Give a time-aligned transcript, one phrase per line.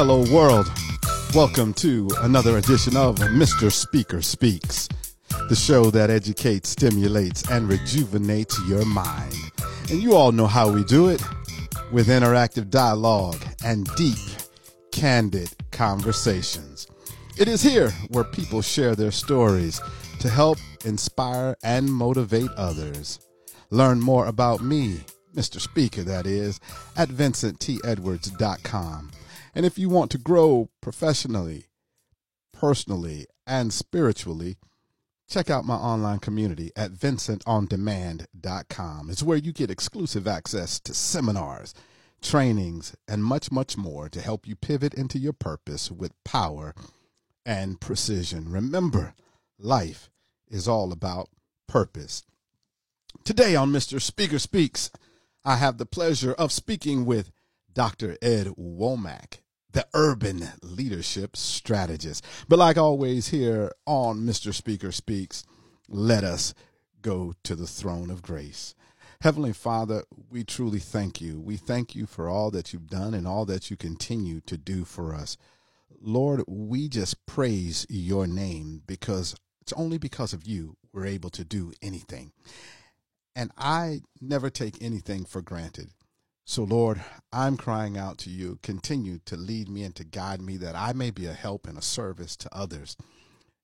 [0.00, 0.70] Hello, world.
[1.34, 3.72] Welcome to another edition of Mr.
[3.72, 4.88] Speaker Speaks,
[5.48, 9.34] the show that educates, stimulates, and rejuvenates your mind.
[9.90, 11.20] And you all know how we do it
[11.90, 14.20] with interactive dialogue and deep,
[14.92, 16.86] candid conversations.
[17.36, 19.80] It is here where people share their stories
[20.20, 23.18] to help inspire and motivate others.
[23.70, 25.00] Learn more about me,
[25.34, 25.60] Mr.
[25.60, 26.60] Speaker, that is,
[26.96, 29.10] at vincenttedwards.com.
[29.54, 31.66] And if you want to grow professionally,
[32.52, 34.56] personally, and spiritually,
[35.28, 39.10] check out my online community at vincentondemand.com.
[39.10, 41.74] It's where you get exclusive access to seminars,
[42.20, 46.74] trainings, and much, much more to help you pivot into your purpose with power
[47.44, 48.50] and precision.
[48.50, 49.14] Remember,
[49.58, 50.10] life
[50.48, 51.28] is all about
[51.66, 52.24] purpose.
[53.24, 54.00] Today on Mr.
[54.00, 54.90] Speaker Speaks,
[55.44, 57.30] I have the pleasure of speaking with
[57.78, 58.18] Dr.
[58.20, 59.38] Ed Womack,
[59.70, 62.26] the urban leadership strategist.
[62.48, 64.52] But like always here on Mr.
[64.52, 65.44] Speaker Speaks,
[65.88, 66.54] let us
[67.02, 68.74] go to the throne of grace.
[69.20, 71.38] Heavenly Father, we truly thank you.
[71.40, 74.84] We thank you for all that you've done and all that you continue to do
[74.84, 75.36] for us.
[76.00, 81.44] Lord, we just praise your name because it's only because of you we're able to
[81.44, 82.32] do anything.
[83.36, 85.90] And I never take anything for granted.
[86.50, 88.58] So, Lord, I'm crying out to you.
[88.62, 91.76] Continue to lead me and to guide me that I may be a help and
[91.76, 92.96] a service to others.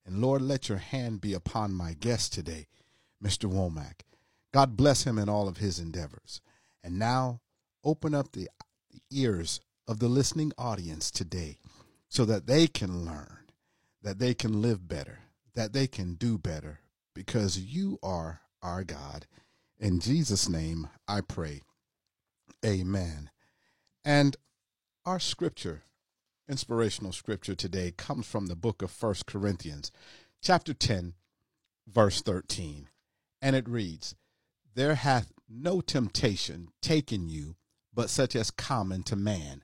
[0.05, 2.67] And Lord, let your hand be upon my guest today,
[3.25, 3.51] Mr.
[3.51, 4.03] Womack.
[4.53, 6.43] God bless him in all of his endeavors.
[6.83, 7.41] And now,
[7.83, 8.51] open up the
[9.11, 11.57] ears of the listening audience today
[12.11, 13.47] so that they can learn,
[14.03, 15.21] that they can live better,
[15.55, 16.81] that they can do better,
[17.15, 19.27] because you are our God
[19.79, 21.63] in Jesus' name I pray.
[22.65, 23.31] Amen.
[24.05, 24.37] And
[25.05, 25.83] our scripture,
[26.49, 29.93] inspirational scripture today, comes from the book of First Corinthians,
[30.41, 31.13] chapter 10,
[31.87, 32.89] verse 13.
[33.43, 34.15] And it reads,
[34.75, 37.57] There hath no temptation taken you
[37.93, 39.63] but such as common to man.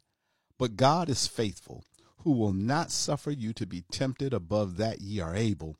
[0.58, 1.84] But God is faithful,
[2.18, 5.76] who will not suffer you to be tempted above that ye are able,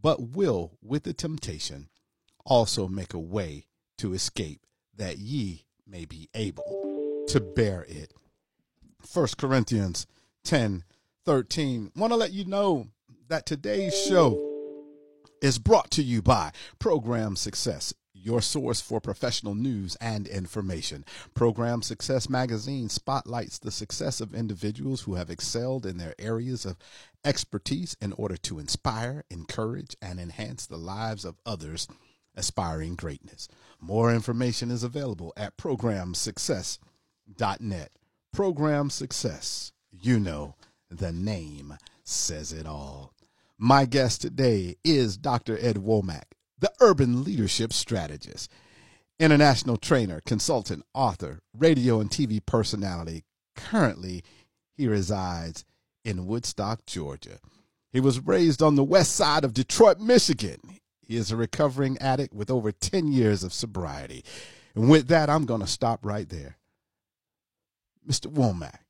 [0.00, 1.88] but will with the temptation
[2.44, 3.66] also make a way
[3.98, 8.12] to escape, that ye may be able to bear it.
[9.02, 10.06] First Corinthians
[10.44, 10.84] 10
[11.24, 11.92] 13.
[11.96, 12.88] Want to let you know
[13.28, 14.44] that today's show
[15.42, 21.04] is brought to you by Program Success your source for professional news and information.
[21.34, 26.76] Program Success Magazine spotlights the success of individuals who have excelled in their areas of
[27.24, 31.88] expertise in order to inspire, encourage, and enhance the lives of others
[32.38, 33.48] aspiring greatness.
[33.80, 37.90] More information is available at programsuccess.net.
[38.32, 40.54] Program Success, you know,
[40.90, 43.12] the name says it all.
[43.58, 45.58] My guest today is Dr.
[45.60, 48.50] Ed Womack, the urban leadership strategist,
[49.18, 53.24] international trainer, consultant, author, radio and TV personality.
[53.56, 54.22] Currently,
[54.76, 55.64] he resides
[56.04, 57.40] in Woodstock, Georgia.
[57.92, 60.60] He was raised on the west side of Detroit, Michigan.
[61.08, 64.22] He is a recovering addict with over 10 years of sobriety.
[64.74, 66.58] And with that, I'm going to stop right there.
[68.06, 68.30] Mr.
[68.30, 68.80] Womack,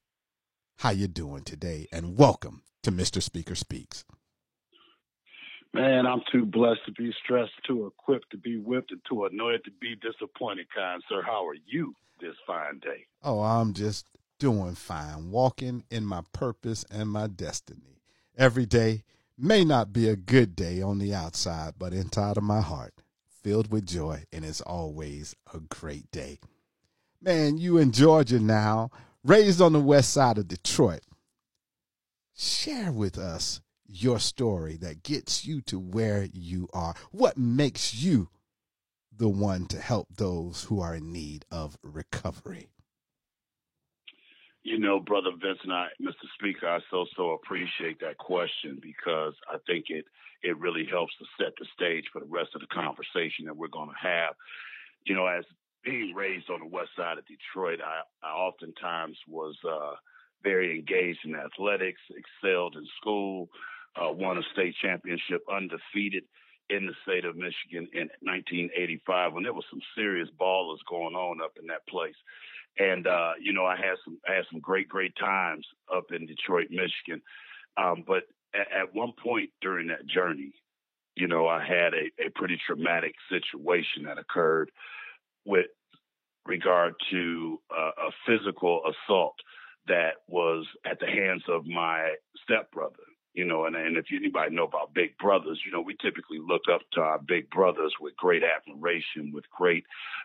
[0.79, 1.87] how you doing today?
[1.93, 3.23] And welcome to Mr.
[3.23, 4.05] Speaker Speaks.
[5.73, 9.61] Man, I'm too blessed to be stressed, too equipped to be whipped, and too annoyed
[9.65, 11.23] to be disappointed, kind sir.
[11.23, 13.06] How are you this fine day?
[13.23, 14.06] Oh, I'm just
[14.41, 18.00] doing fine, walking in my purpose and my destiny.
[18.37, 19.05] Every day,
[19.38, 22.94] may not be a good day on the outside, but inside of my heart,
[23.43, 26.41] filled with joy, and it's always a great day.
[27.22, 28.91] Man, you in Georgia now,
[29.25, 31.03] raised on the west side of Detroit.
[32.37, 36.94] Share with us your story that gets you to where you are.
[37.10, 38.28] What makes you
[39.17, 42.69] the one to help those who are in need of recovery?
[44.69, 46.29] You know, Brother Vincent, I, Mr.
[46.38, 50.05] Speaker, I so, so appreciate that question because I think it,
[50.43, 53.73] it really helps to set the stage for the rest of the conversation that we're
[53.73, 54.35] going to have.
[55.06, 55.47] You know, as
[55.82, 59.94] being raised on the west side of Detroit, I, I oftentimes was uh,
[60.44, 63.49] very engaged in athletics, excelled in school,
[63.97, 66.25] uh, won a state championship undefeated
[66.69, 71.41] in the state of Michigan in 1985 when there was some serious ballers going on
[71.41, 72.17] up in that place.
[72.79, 76.27] And uh, you know, I had some I had some great great times up in
[76.27, 77.23] Detroit, Michigan.
[77.77, 80.53] Um, but at, at, one point during that journey,
[81.15, 84.71] you know, I had a, a pretty traumatic situation that occurred
[85.45, 85.67] with
[86.47, 89.37] regard to uh, a physical assault
[89.87, 92.95] that was at the hands of my stepbrother.
[93.35, 96.63] You know, and, and if anybody know about big brothers, you know, we typically look
[96.73, 99.85] up to our big brothers with great admiration, with great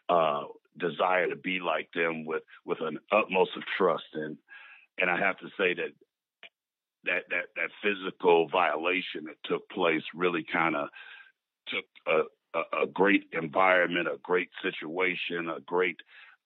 [0.10, 0.44] uh,
[0.78, 4.06] desire to be like them, with with an utmost of trust.
[4.14, 4.38] And
[5.00, 5.92] and I have to say that
[7.06, 10.90] that that that physical violation that took place really kind of
[11.68, 15.98] took a, a, a great environment, a great situation, a great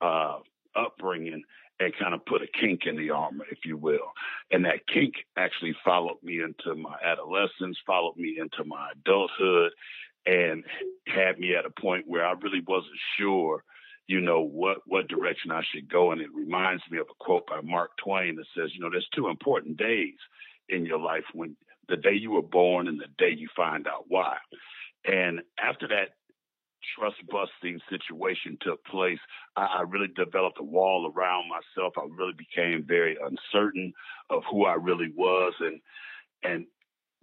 [0.02, 0.40] uh,
[0.76, 1.44] upbringing,
[1.80, 4.12] and kind of put a kink in the armor, if you will.
[4.52, 9.72] And that kink actually followed me into my adolescence, followed me into my adulthood,
[10.26, 10.64] and
[11.08, 13.64] had me at a point where I really wasn't sure,
[14.08, 16.12] you know, what what direction I should go.
[16.12, 19.08] And it reminds me of a quote by Mark Twain that says, you know, there's
[19.14, 20.16] two important days
[20.70, 21.56] in your life when
[21.90, 24.38] the day you were born and the day you find out why.
[25.06, 26.10] And after that
[26.96, 29.20] trust busting situation took place,
[29.56, 31.94] I, I really developed a wall around myself.
[31.98, 33.94] I really became very uncertain
[34.30, 35.82] of who I really was and
[36.44, 36.66] and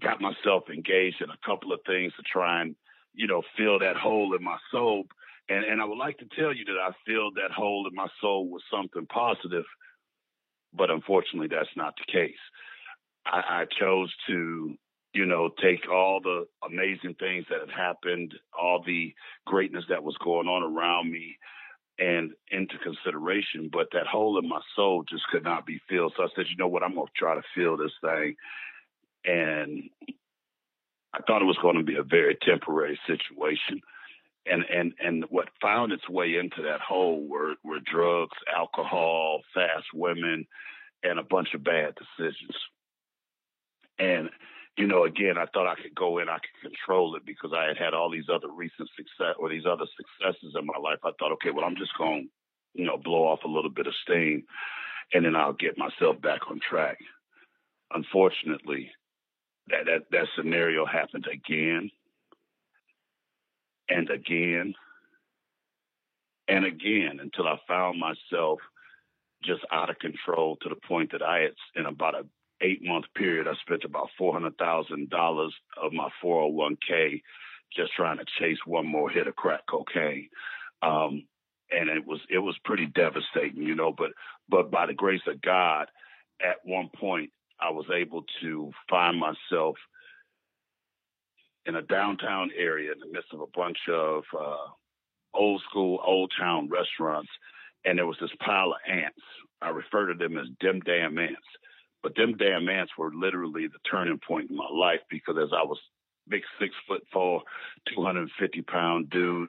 [0.03, 2.75] got myself engaged in a couple of things to try and,
[3.15, 5.05] you know, fill that hole in my soul.
[5.49, 8.09] And and I would like to tell you that I filled that hole in my
[8.21, 9.65] soul with something positive,
[10.73, 12.35] but unfortunately that's not the case.
[13.27, 14.77] I, I chose to
[15.15, 19.15] you know, take all the amazing things that had happened, all the
[19.47, 21.39] greatness that was going on around me,
[22.01, 23.71] and into consideration.
[23.73, 26.15] But that hole in my soul just could not be filled.
[26.17, 28.35] So I said, you know what, I'm going to try to fill this thing.
[29.25, 29.85] And
[31.15, 33.81] I thought it was going to be a very temporary situation.
[34.47, 39.87] And, and, and what found its way into that hole were, were drugs, alcohol, fast
[39.95, 40.47] women,
[41.03, 42.55] and a bunch of bad decisions.
[43.99, 44.29] And
[44.77, 47.67] you know, again, I thought I could go in, I could control it because I
[47.67, 50.99] had had all these other recent success or these other successes in my life.
[51.05, 52.29] I thought, okay, well, I'm just going,
[52.75, 54.45] you know, blow off a little bit of steam,
[55.13, 56.99] and then I'll get myself back on track.
[57.93, 58.91] Unfortunately,
[59.69, 61.91] that that that scenario happened again
[63.89, 64.75] and again
[66.49, 68.61] and again until I found myself
[69.43, 72.27] just out of control to the point that I had, in about a
[72.61, 75.51] eight month period, I spent about $400,000
[75.83, 77.23] of my 401k
[77.77, 80.29] just trying to chase one more hit of crack cocaine.
[80.83, 81.25] Um,
[81.71, 83.93] and it was it was pretty devastating, you know.
[83.93, 84.11] But
[84.49, 85.89] but by the grace of God,
[86.41, 89.77] at one point I was able to find myself
[91.67, 94.67] in a downtown area in the midst of a bunch of uh,
[95.35, 97.31] old school, old town restaurants,
[97.85, 99.21] and there was this pile of ants.
[99.63, 101.41] I refer to them as dim damn ants.
[102.03, 105.63] But them damn ants were literally the turning point in my life because as I
[105.65, 105.79] was
[106.29, 107.43] big six foot four,
[107.95, 109.49] 250 pound dude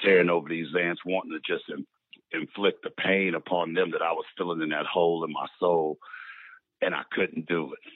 [0.00, 1.84] staring over these ants, wanting to just in,
[2.32, 5.98] inflict the pain upon them that I was feeling in that hole in my soul,
[6.80, 7.92] and I couldn't do it.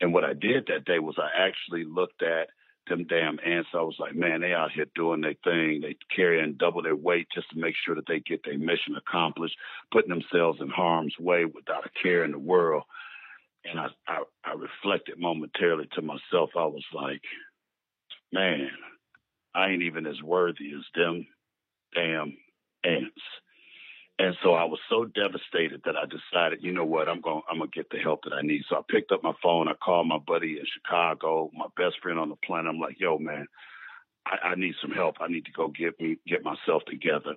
[0.00, 2.48] And what I did that day was I actually looked at
[2.88, 3.70] them damn ants.
[3.74, 5.80] I was like, man, they out here doing their thing.
[5.80, 9.56] They carrying double their weight just to make sure that they get their mission accomplished,
[9.92, 12.82] putting themselves in harm's way without a care in the world
[13.64, 16.50] and I, I, I reflected momentarily to myself.
[16.56, 17.22] I was like,
[18.32, 18.70] man,
[19.54, 21.26] I ain't even as worthy as them
[21.94, 22.36] damn
[22.84, 23.20] ants.
[24.20, 27.56] And so I was so devastated that I decided, you know what, I'm going I'm
[27.58, 28.64] gonna get the help that I need.
[28.68, 32.18] So I picked up my phone, I called my buddy in Chicago, my best friend
[32.18, 32.68] on the planet.
[32.68, 33.46] I'm like, yo, man,
[34.26, 35.16] I, I need some help.
[35.20, 37.34] I need to go get me get myself together.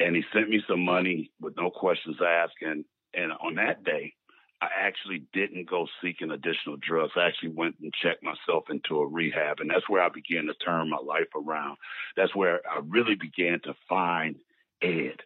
[0.00, 2.62] And he sent me some money with no questions asked.
[2.62, 4.14] And and on that day,
[4.62, 7.12] I actually didn't go seeking additional drugs.
[7.14, 9.60] I actually went and checked myself into a rehab.
[9.60, 11.76] And that's where I began to turn my life around.
[12.16, 14.36] That's where I really began to find
[14.82, 15.20] Ed.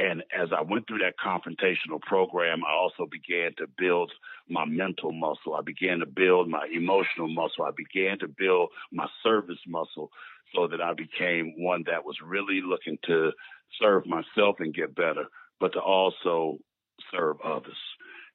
[0.00, 4.10] And as I went through that confrontational program, I also began to build
[4.48, 5.54] my mental muscle.
[5.54, 7.64] I began to build my emotional muscle.
[7.66, 10.10] I began to build my service muscle
[10.54, 13.32] so that I became one that was really looking to
[13.78, 15.26] serve myself and get better,
[15.60, 16.58] but to also
[17.12, 17.76] serve others.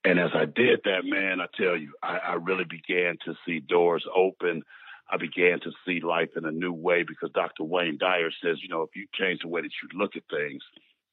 [0.03, 3.60] And as I did that, man, I tell you, I, I really began to see
[3.60, 4.62] doors open.
[5.10, 7.63] I began to see life in a new way because Dr.
[7.63, 10.62] Wayne Dyer says, you know, if you change the way that you look at things,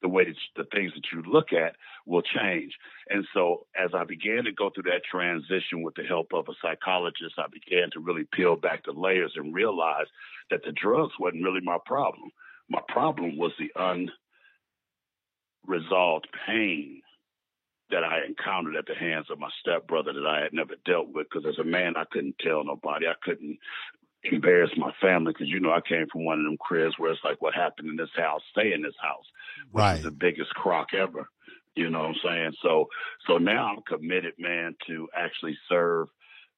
[0.03, 2.73] the way that the things that you look at will change.
[3.09, 6.53] And so as I began to go through that transition with the help of a
[6.61, 10.07] psychologist, I began to really peel back the layers and realize
[10.51, 12.29] that the drugs wasn't really my problem.
[12.69, 13.71] My problem was the
[15.65, 17.01] unresolved pain
[17.89, 21.27] that I encountered at the hands of my stepbrother that I had never dealt with.
[21.29, 23.07] Because as a man, I couldn't tell nobody.
[23.07, 23.57] I couldn't
[24.23, 27.23] embarrass my family because you know I came from one of them cribs where it's
[27.23, 29.25] like, what happened in this house, stay in this house,
[29.71, 29.97] which right.
[29.97, 31.27] is the biggest crock ever.
[31.75, 32.53] You know what I'm saying?
[32.61, 32.87] So
[33.27, 36.07] so now I'm committed, man, to actually serve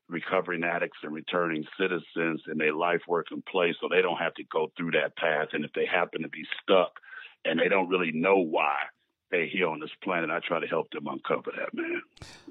[0.08, 4.44] recovering addicts and returning citizens in their life working place so they don't have to
[4.52, 5.50] go through that path.
[5.54, 6.92] And if they happen to be stuck
[7.44, 8.76] and they don't really know why
[9.32, 12.02] they're here on this planet, I try to help them uncover that, man.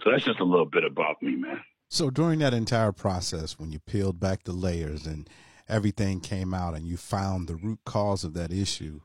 [0.02, 1.60] So that's just a little bit about me, man.
[1.88, 5.28] So during that entire process, when you peeled back the layers and
[5.68, 9.00] everything came out and you found the root cause of that issue,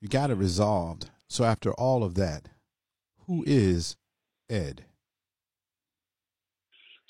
[0.00, 1.10] you got it resolved.
[1.28, 2.48] So after all of that,
[3.26, 3.96] who is
[4.48, 4.84] Ed?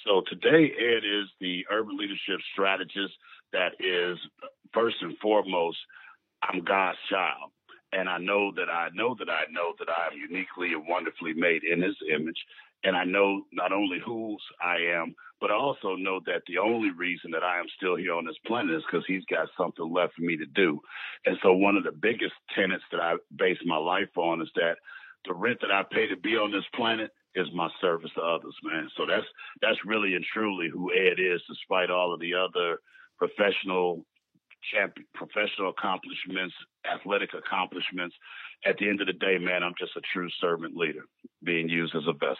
[0.07, 3.14] So today, Ed is the urban leadership strategist
[3.52, 4.18] that is
[4.73, 5.78] first and foremost,
[6.42, 7.50] I'm God's child.
[7.92, 11.33] And I know that I know that I know that I am uniquely and wonderfully
[11.35, 12.37] made in his image.
[12.85, 16.90] And I know not only whose I am, but I also know that the only
[16.90, 20.14] reason that I am still here on this planet is because he's got something left
[20.14, 20.80] for me to do.
[21.26, 24.76] And so one of the biggest tenets that I base my life on is that
[25.26, 28.54] the rent that I pay to be on this planet is my service to others,
[28.62, 28.88] man.
[28.97, 29.26] So that's
[29.61, 32.78] that's really and truly who Ed is, despite all of the other
[33.18, 34.04] professional
[34.73, 36.54] champion, professional accomplishments,
[36.90, 38.14] athletic accomplishments.
[38.64, 41.04] At the end of the day, man, I'm just a true servant leader
[41.44, 42.37] being used as a vessel.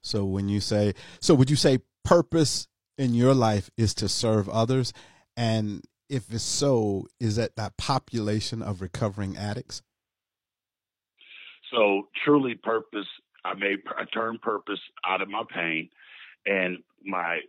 [0.00, 4.48] So when you say, so would you say purpose in your life is to serve
[4.48, 4.92] others?
[5.36, 9.82] And if it's so, is that that population of recovering addicts?
[11.72, 13.06] So truly purpose,
[13.44, 15.88] I made, I turned purpose out of my pain
[16.46, 17.40] and my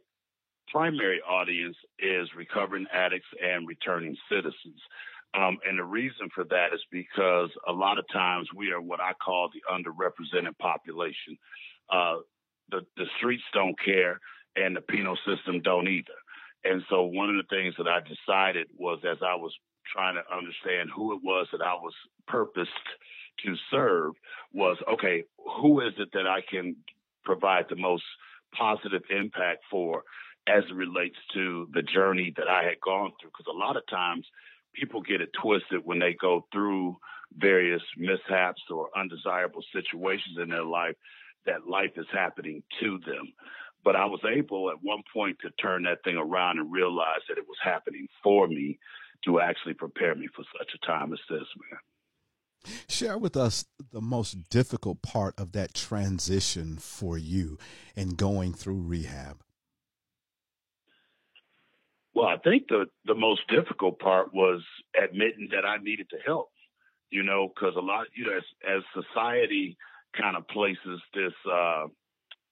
[0.72, 4.82] primary audience is recovering addicts and returning citizens.
[5.36, 9.00] Um, and the reason for that is because a lot of times we are what
[9.00, 11.38] I call the underrepresented population.
[11.90, 12.18] Uh,
[12.70, 14.20] the, the streets don't care
[14.56, 16.14] and the penal system don't either.
[16.64, 19.54] And so one of the things that I decided was as I was
[19.92, 21.94] trying to understand who it was that I was
[22.28, 22.70] purposed
[23.46, 24.14] to serve
[24.54, 25.24] was okay,
[25.62, 26.76] who is it that I can
[27.26, 28.04] provide the most
[28.58, 30.04] positive impact for
[30.48, 33.32] as it relates to the journey that I had gone through?
[33.32, 34.26] Because a lot of times
[34.74, 36.98] people get it twisted when they go through
[37.36, 40.96] various mishaps or undesirable situations in their life
[41.46, 43.34] that life is happening to them.
[43.84, 47.38] But I was able at one point to turn that thing around and realize that
[47.38, 48.80] it was happening for me
[49.26, 51.80] to actually prepare me for such a time as this, man.
[52.88, 57.58] Share with us the most difficult part of that transition for you
[57.96, 59.42] in going through rehab.
[62.14, 64.62] Well, I think the the most difficult part was
[65.02, 66.50] admitting that I needed to help.
[67.10, 69.78] You know, because a lot, you know, as as society
[70.20, 71.88] kind of places this uh,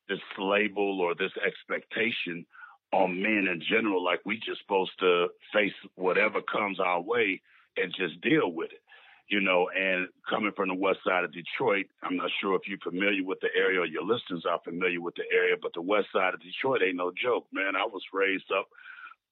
[0.09, 2.45] this label or this expectation
[2.91, 7.41] on men in general, like we just supposed to face whatever comes our way
[7.77, 8.81] and just deal with it.
[9.29, 12.77] You know, and coming from the west side of Detroit, I'm not sure if you're
[12.79, 16.07] familiar with the area or your listeners are familiar with the area, but the west
[16.11, 17.77] side of Detroit ain't no joke, man.
[17.77, 18.67] I was raised up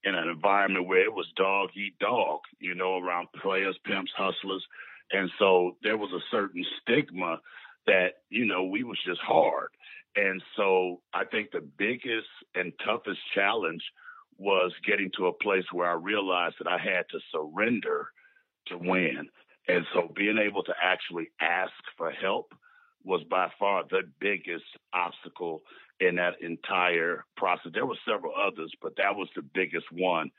[0.06, 4.66] in an environment where it was dog eat dog, you know, around players, pimps, hustlers.
[5.12, 7.42] And so there was a certain stigma
[7.90, 9.70] that, you know, we was just hard.
[10.16, 13.82] And so I think the biggest and toughest challenge
[14.38, 18.08] was getting to a place where I realized that I had to surrender
[18.68, 19.28] to win.
[19.68, 22.54] And so being able to actually ask for help
[23.04, 25.62] was by far the biggest obstacle
[26.00, 27.72] in that entire process.
[27.74, 30.32] There were several others, but that was the biggest one,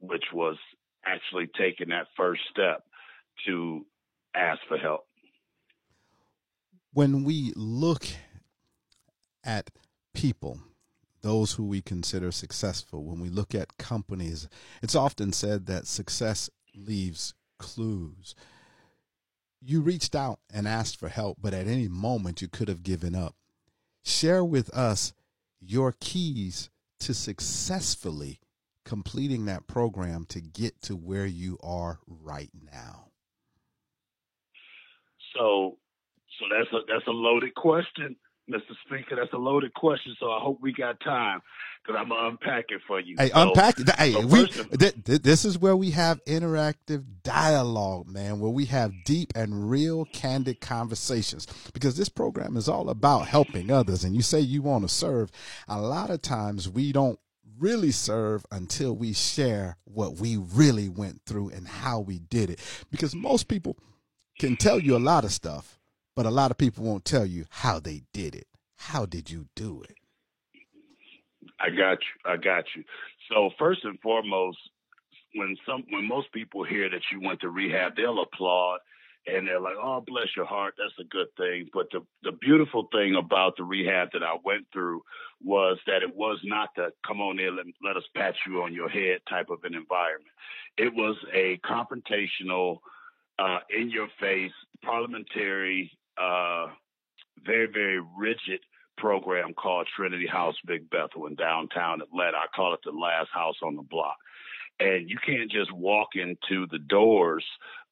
[0.00, 0.56] which was
[1.04, 2.84] actually taking that first step
[3.46, 3.84] to
[4.34, 5.06] ask for help.
[6.92, 8.06] When we look
[9.44, 9.70] at
[10.14, 10.60] people,
[11.22, 14.48] those who we consider successful, when we look at companies,
[14.82, 18.34] it's often said that success leaves clues.
[19.60, 23.14] You reached out and asked for help, but at any moment you could have given
[23.14, 23.36] up.
[24.04, 25.14] Share with us
[25.60, 26.68] your keys
[27.00, 28.40] to successfully
[28.84, 33.06] completing that program to get to where you are right now.
[35.34, 35.78] So,
[36.42, 38.16] so that's a that's a loaded question.
[38.50, 38.74] Mr.
[38.84, 39.16] Speaker.
[39.16, 41.40] That's a loaded question, so I hope we got time
[41.82, 43.14] because I'm gonna unpack it for you.
[43.18, 43.88] Hey, so, unpack it.
[43.90, 48.66] Hey, so we, th- th- this is where we have interactive dialogue, man, where we
[48.66, 51.46] have deep and real, candid conversations.
[51.72, 55.30] Because this program is all about helping others, and you say you want to serve.
[55.68, 57.18] A lot of times we don't
[57.58, 62.60] really serve until we share what we really went through and how we did it.
[62.90, 63.76] Because most people
[64.38, 65.78] can tell you a lot of stuff
[66.14, 68.46] but a lot of people won't tell you how they did it.
[68.76, 69.96] How did you do it?
[71.60, 72.30] I got you.
[72.30, 72.84] I got you.
[73.30, 74.58] So first and foremost,
[75.34, 78.80] when some when most people hear that you went to rehab, they'll applaud
[79.26, 82.88] and they're like, "Oh, bless your heart, that's a good thing." But the the beautiful
[82.92, 85.02] thing about the rehab that I went through
[85.40, 88.74] was that it was not the "come on in, let, let us pat you on
[88.74, 90.32] your head" type of an environment.
[90.76, 92.78] It was a confrontational,
[93.38, 94.52] uh, in your face,
[94.82, 96.66] parliamentary, uh,
[97.44, 98.60] very very rigid
[98.98, 102.36] program called Trinity House Big Bethel in downtown Atlanta.
[102.36, 104.16] I call it the last house on the block.
[104.80, 107.44] And you can't just walk into the doors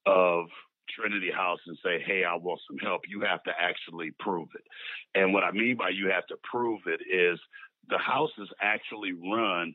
[0.07, 0.47] of
[0.89, 3.03] Trinity House and say, hey, I want some help.
[3.09, 4.65] You have to actually prove it.
[5.15, 7.39] And what I mean by you have to prove it is
[7.89, 9.75] the house is actually run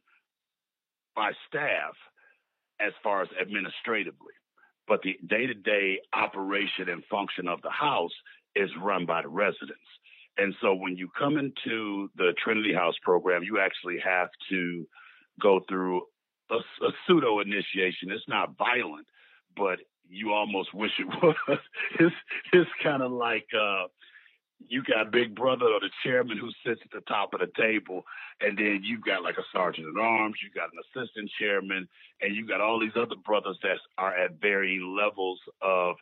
[1.16, 1.96] by staff
[2.80, 4.34] as far as administratively.
[4.88, 8.14] But the day to day operation and function of the house
[8.56, 9.80] is run by the residents.
[10.38, 14.86] And so when you come into the Trinity House program, you actually have to
[15.42, 16.02] go through
[16.52, 18.12] a, a pseudo initiation.
[18.12, 19.08] It's not violent,
[19.56, 21.60] but you almost wish it was.
[22.00, 22.16] it's
[22.54, 23.86] it's kind of like uh,
[24.68, 28.04] you got Big Brother or the chairman who sits at the top of the table,
[28.42, 31.88] and then you've got like a sergeant at arms, you got an assistant chairman,
[32.22, 35.96] and you got all these other brothers that are at varying levels of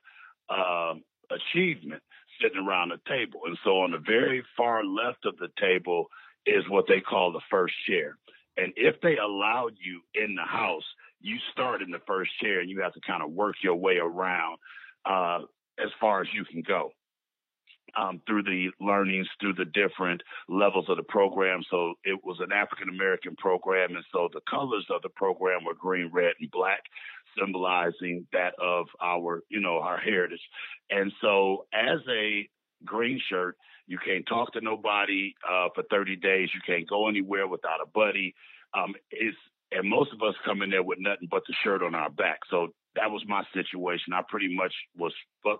[0.50, 0.94] uh,
[1.32, 2.02] achievement
[2.42, 3.42] sitting around the table.
[3.46, 6.08] And so on the very far left of the table
[6.46, 8.18] is what they call the first chair.
[8.58, 10.84] And if they allowed you in the house,
[11.22, 13.98] you start in the first chair and you have to kind of work your way
[13.98, 14.58] around
[15.06, 15.40] uh,
[15.80, 16.92] as far as you can go.
[17.96, 21.62] Um, through the learnings, through the different levels of the program.
[21.70, 25.76] So it was an African American program, and so the colors of the program were
[25.76, 26.82] green, red, and black,
[27.38, 30.42] symbolizing that of our, you know, our heritage.
[30.90, 32.50] And so as a
[32.84, 36.50] green shirt, you can't talk to nobody uh, for 30 days.
[36.54, 38.34] You can't go anywhere without a buddy.
[38.74, 39.38] Um, it's
[39.72, 42.40] and most of us come in there with nothing but the shirt on our back.
[42.50, 44.14] So that was my situation.
[44.14, 45.14] I pretty much was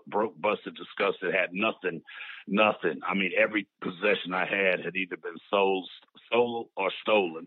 [0.06, 2.02] broke, busted, disgusted, had nothing,
[2.46, 3.00] nothing.
[3.06, 5.88] I mean, every possession I had had either been sold,
[6.30, 7.46] sold or stolen.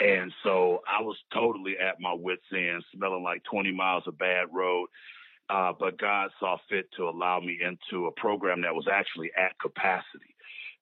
[0.00, 4.46] And so I was totally at my wits' end, smelling like 20 miles of bad
[4.52, 4.88] road.
[5.48, 9.58] Uh, but God saw fit to allow me into a program that was actually at
[9.60, 10.34] capacity.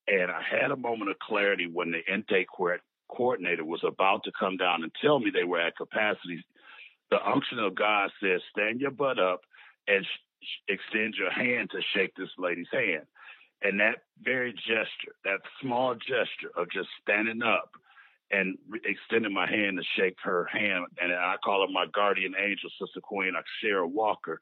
[0.06, 2.48] And I had a moment of clarity when the intake
[3.08, 6.44] coordinator was about to come down and tell me they were at capacity.
[7.10, 9.40] The unction of God says, stand your butt up
[9.88, 13.06] and sh- extend your hand to shake this lady's hand.
[13.62, 17.70] And that very gesture, that small gesture of just standing up
[18.30, 22.34] and re- extending my hand to shake her hand, and I call her my guardian
[22.38, 24.40] angel, Sister Queen Akshara Walker.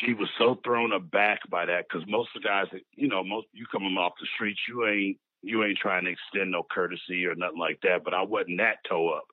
[0.00, 3.46] She was so thrown aback by that because most of the guys, you know, most
[3.52, 7.34] you coming off the streets, you ain't you ain't trying to extend no courtesy or
[7.34, 8.04] nothing like that.
[8.04, 9.24] But I wasn't that toe up,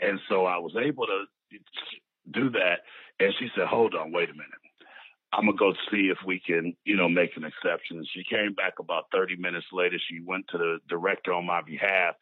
[0.00, 1.24] and so I was able to
[2.32, 2.80] do that.
[3.20, 4.60] And she said, "Hold on, wait a minute."
[5.32, 8.04] I'm gonna go see if we can, you know, make an exception.
[8.12, 9.98] She came back about 30 minutes later.
[9.98, 12.14] She went to the director on my behalf,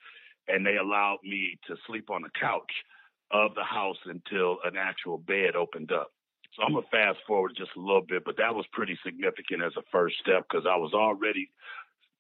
[0.48, 2.72] and they allowed me to sleep on the couch
[3.30, 6.12] of the house until an actual bed opened up.
[6.54, 9.76] So I'm gonna fast forward just a little bit, but that was pretty significant as
[9.76, 11.50] a first step because I was already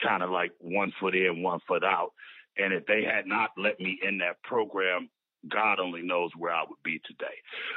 [0.02, 2.12] kind of like one foot in, one foot out.
[2.56, 5.08] And if they had not let me in that program,
[5.50, 7.34] God only knows where I would be today.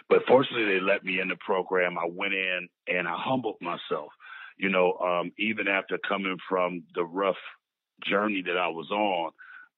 [0.10, 1.97] But fortunately, they let me in the program.
[1.97, 4.10] I went in and I humbled myself.
[4.58, 7.38] You know, um, even after coming from the rough
[8.03, 9.32] journey that I was on,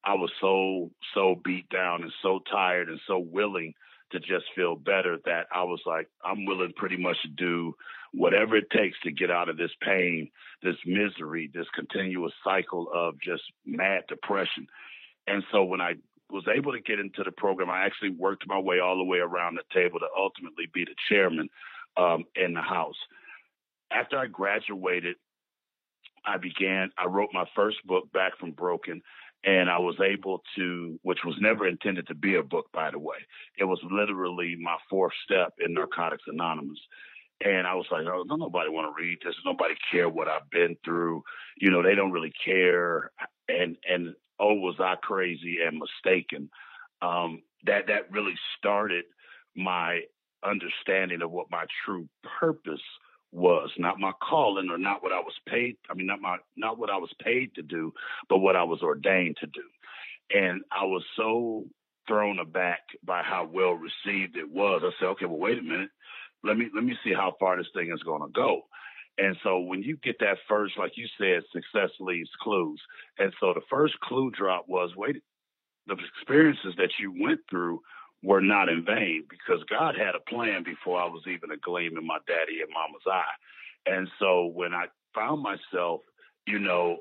[0.06, 3.73] I was so, so beat down and so tired and so willing
[4.12, 7.75] to just feel better that I was like, I'm willing pretty much to do
[8.13, 10.30] whatever it takes to get out of this pain,
[10.63, 14.67] this misery, this continuous cycle of just mad depression.
[15.28, 15.93] And so when I
[16.30, 19.20] was able to get into the program, I actually worked my way all the way
[19.20, 21.50] around the table to ultimately be the chairman
[21.98, 22.98] um, in the house.
[23.92, 25.15] After I graduated,
[26.26, 29.02] I began, I wrote my first book, Back from Broken,
[29.44, 33.00] and I was able to, which was never intended to be a book, by the
[33.00, 33.18] way.
[33.58, 36.80] It was literally my fourth step in Narcotics Anonymous.
[37.44, 39.36] And I was like, oh, nobody want to read this.
[39.46, 41.24] Nobody care what I've been through.
[41.58, 43.12] You know, they don't really care.
[43.48, 46.49] And and oh, was I crazy and mistaken?
[47.02, 49.06] Um, that that really started
[49.56, 50.02] my
[50.43, 52.08] understanding of what my true
[52.39, 52.82] purpose
[53.32, 55.78] was not my calling or not what I was paid.
[55.89, 57.93] I mean, not my, not what I was paid to do,
[58.28, 59.62] but what I was ordained to do.
[60.32, 61.65] And I was so
[62.08, 64.82] thrown aback by how well received it was.
[64.84, 65.89] I said, okay, well, wait a minute.
[66.43, 68.62] Let me, let me see how far this thing is going to go.
[69.19, 72.82] And so when you get that first, like you said, success leaves clues.
[73.17, 75.17] And so the first clue drop was, wait,
[75.88, 77.82] the experiences that you went through
[78.23, 81.97] were not in vain because God had a plan before I was even a gleam
[81.97, 83.36] in my daddy and mama's eye.
[83.86, 86.01] And so when I found myself,
[86.47, 86.99] you know,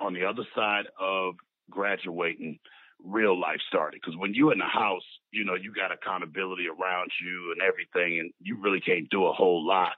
[0.00, 1.34] on the other side of
[1.70, 2.58] graduating,
[3.04, 4.00] real life started.
[4.02, 8.18] Because when you're in the house, you know, you got accountability around you and everything,
[8.18, 9.92] and you really can't do a whole lot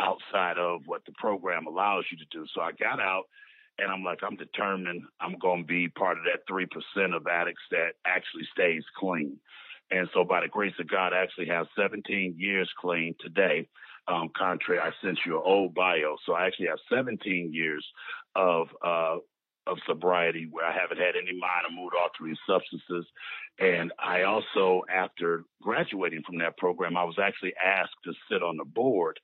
[0.00, 2.46] outside of what the program allows you to do.
[2.54, 3.24] So I got out
[3.78, 7.62] and I'm like, I'm determined I'm going to be part of that 3% of addicts
[7.70, 9.38] that actually stays clean.
[9.92, 13.68] And so, by the grace of God, I actually have 17 years clean today.
[14.06, 17.84] Um, contrary, I sent you an old bio, so I actually have 17 years
[18.36, 19.16] of uh,
[19.66, 23.06] of sobriety where I haven't had any minor mood altering substances.
[23.58, 28.56] And I also, after graduating from that program, I was actually asked to sit on
[28.56, 29.18] the board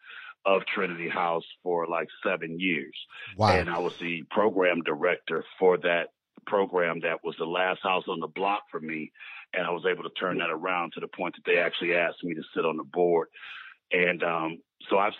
[0.46, 2.94] of Trinity House for like seven years.
[3.36, 3.48] Wow.
[3.48, 6.10] And I was the program director for that
[6.46, 9.10] program that was the last house on the block for me.
[9.52, 12.22] And I was able to turn that around to the point that they actually asked
[12.22, 13.28] me to sit on the board.
[13.92, 15.10] And um, so I,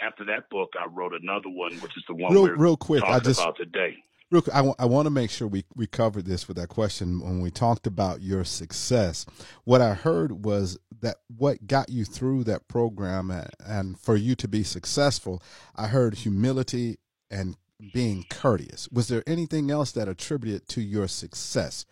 [0.00, 3.02] after that book, I wrote another one, which is the one real, we're real quick.
[3.02, 3.96] I just, about today.
[4.30, 6.68] Real quick, I, w- I want to make sure we, we covered this with that
[6.68, 9.24] question when we talked about your success.
[9.64, 14.34] What I heard was that what got you through that program and, and for you
[14.36, 15.42] to be successful,
[15.76, 16.98] I heard humility
[17.30, 17.56] and
[17.92, 18.88] being courteous.
[18.90, 21.86] Was there anything else that attributed to your success?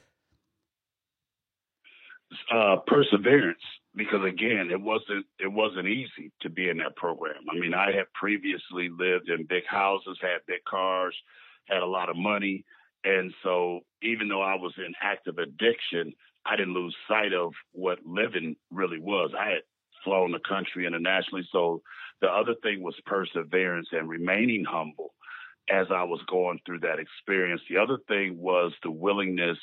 [2.53, 3.63] Uh, perseverance,
[3.95, 7.45] because again, it wasn't it wasn't easy to be in that program.
[7.51, 11.15] I mean, I had previously lived in big houses, had big cars
[11.69, 12.65] had a lot of money.
[13.05, 16.15] And so even though I was in active addiction,
[16.49, 19.31] I didn't lose sight of what living really was.
[19.39, 19.63] I had
[20.05, 21.47] flown the country internationally.
[21.51, 21.83] So
[22.21, 25.15] the other thing was perseverance and remaining humble
[25.69, 27.61] as I was going through that experience.
[27.69, 29.59] The other thing was the willingness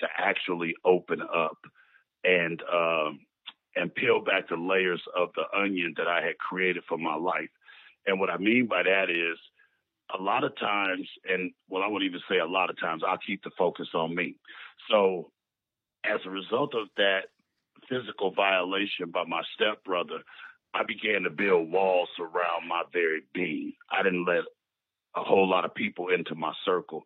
[0.00, 1.58] to actually open up
[2.24, 3.20] and um,
[3.76, 7.50] and peel back the layers of the onion that I had created for my life.
[8.06, 9.38] And what I mean by that is
[10.18, 13.18] a lot of times, and well, I wouldn't even say a lot of times, I'll
[13.18, 14.36] keep the focus on me.
[14.90, 15.30] So,
[16.12, 17.28] as a result of that
[17.88, 20.22] physical violation by my stepbrother,
[20.74, 23.72] I began to build walls around my very being.
[23.90, 24.44] I didn't let
[25.16, 27.04] a whole lot of people into my circle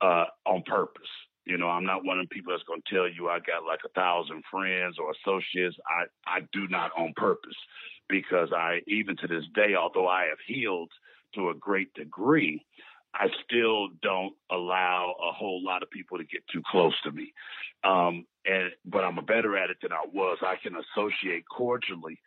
[0.00, 1.08] uh, on purpose.
[1.46, 3.66] You know, I'm not one of the people that's going to tell you I got
[3.66, 5.76] like a thousand friends or associates.
[5.86, 7.56] I, I do not on purpose
[8.08, 10.90] because I, even to this day, although I have healed
[11.34, 12.64] to a great degree,
[13.14, 17.32] I still don't allow a whole lot of people to get too close to me.
[17.84, 20.38] Um, and but I'm a better at it than I was.
[20.42, 22.20] I can associate cordially,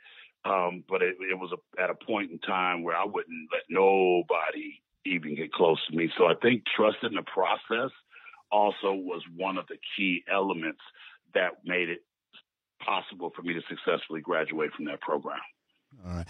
[0.45, 3.63] um, but it, it was a, at a point in time where I wouldn't let
[3.69, 6.09] nobody even get close to me.
[6.17, 7.91] So I think trust in the process
[8.51, 10.81] also was one of the key elements
[11.33, 11.99] that made it
[12.83, 15.39] possible for me to successfully graduate from that program.
[16.05, 16.27] All right.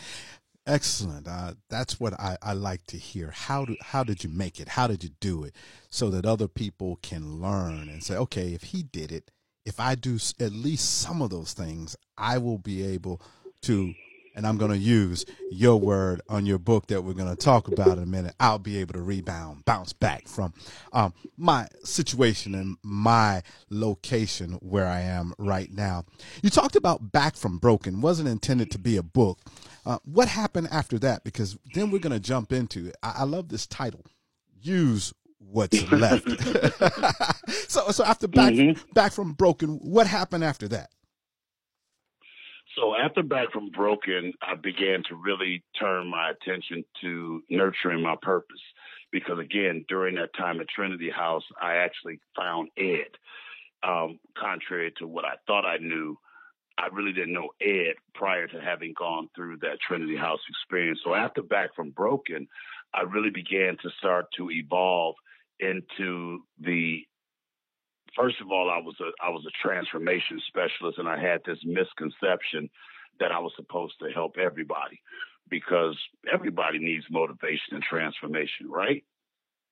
[0.65, 1.27] Excellent.
[1.27, 3.31] Uh, that's what I, I like to hear.
[3.31, 4.67] How do how did you make it?
[4.69, 5.55] How did you do it?
[5.89, 9.31] So that other people can learn and say, okay, if he did it,
[9.67, 13.21] if I do at least some of those things, I will be able
[13.63, 13.93] to
[14.33, 17.67] and I'm going to use your word on your book that we're going to talk
[17.67, 18.35] about in a minute.
[18.39, 20.53] I'll be able to rebound, bounce back from
[20.93, 26.05] um, my situation and my location where I am right now.
[26.43, 29.39] You talked about Back from Broken, wasn't intended to be a book.
[29.87, 31.23] Uh, what happened after that?
[31.23, 34.05] Because then we're going to jump into I, I love this title.
[34.61, 35.15] Use
[35.51, 36.27] what's left.
[37.69, 38.91] so, so after back mm-hmm.
[38.93, 40.89] back from broken, what happened after that?
[42.77, 48.15] So after Back from Broken, I began to really turn my attention to nurturing my
[48.21, 48.61] purpose.
[49.11, 53.09] Because again, during that time at Trinity House, I actually found Ed.
[53.83, 56.17] Um, contrary to what I thought I knew,
[56.77, 60.99] I really didn't know Ed prior to having gone through that Trinity House experience.
[61.03, 62.47] So after Back from Broken,
[62.93, 65.15] I really began to start to evolve
[65.59, 67.01] into the
[68.15, 71.59] first of all, I was a I was a transformation specialist, and I had this
[71.63, 72.69] misconception
[73.19, 75.01] that I was supposed to help everybody
[75.49, 75.97] because
[76.31, 79.03] everybody needs motivation and transformation, right?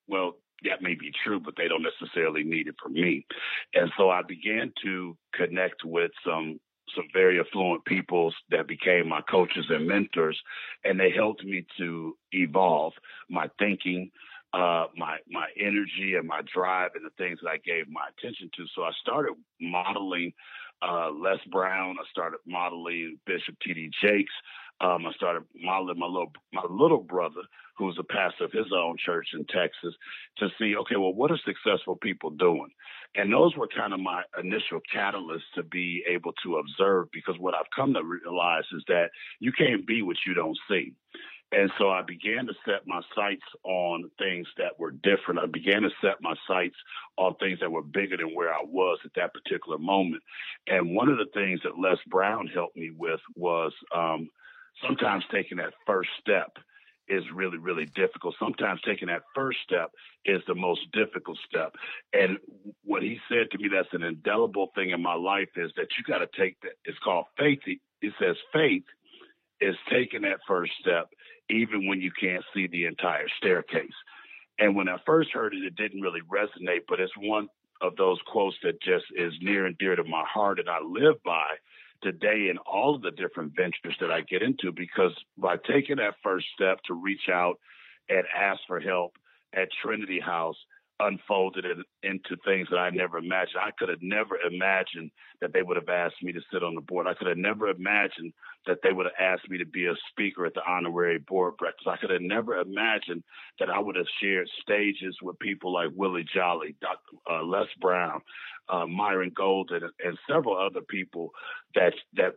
[0.08, 3.26] Well, that may be true, but they don't necessarily need it from me.
[3.74, 6.58] And so I began to connect with some
[6.94, 10.40] some very affluent people that became my coaches and mentors,
[10.84, 12.92] and they helped me to evolve
[13.28, 14.10] my thinking,
[14.56, 18.50] uh, my my energy and my drive and the things that I gave my attention
[18.56, 18.64] to.
[18.74, 20.32] So I started modeling
[20.80, 21.96] uh, Les Brown.
[22.00, 23.90] I started modeling Bishop T.D.
[24.02, 24.32] Jakes.
[24.80, 27.42] Um, I started modeling my little my little brother,
[27.76, 29.94] who's a pastor of his own church in Texas,
[30.38, 32.70] to see okay, well, what are successful people doing?
[33.14, 37.08] And those were kind of my initial catalysts to be able to observe.
[37.12, 40.92] Because what I've come to realize is that you can't be what you don't see.
[41.52, 45.40] And so I began to set my sights on things that were different.
[45.40, 46.74] I began to set my sights
[47.16, 50.22] on things that were bigger than where I was at that particular moment.
[50.66, 54.28] And one of the things that Les Brown helped me with was um,
[54.84, 56.50] sometimes taking that first step
[57.08, 58.34] is really, really difficult.
[58.40, 59.92] Sometimes taking that first step
[60.24, 61.72] is the most difficult step.
[62.12, 62.38] And
[62.84, 66.04] what he said to me that's an indelible thing in my life is that you
[66.04, 66.72] got to take that.
[66.84, 67.60] It's called faith.
[67.66, 68.82] It says faith
[69.60, 71.08] is taking that first step
[71.50, 73.94] even when you can't see the entire staircase.
[74.58, 77.48] And when I first heard it, it didn't really resonate, but it's one
[77.82, 81.22] of those quotes that just is near and dear to my heart and I live
[81.24, 81.46] by
[82.02, 86.14] today in all of the different ventures that I get into because by taking that
[86.22, 87.58] first step to reach out
[88.08, 89.16] and ask for help
[89.54, 90.56] at Trinity House,
[91.00, 93.60] unfolded it into things that I never imagined.
[93.60, 96.80] I could have never imagined that they would have asked me to sit on the
[96.80, 97.06] board.
[97.06, 98.32] I could have never imagined
[98.66, 101.86] that they would have asked me to be a speaker at the honorary board breakfast.
[101.88, 103.22] I could have never imagined
[103.58, 106.98] that I would have shared stages with people like Willie Jolley, Dr.
[107.30, 108.20] Uh, Les Brown,
[108.68, 111.30] uh, Myron Golden, and several other people
[111.74, 112.36] that that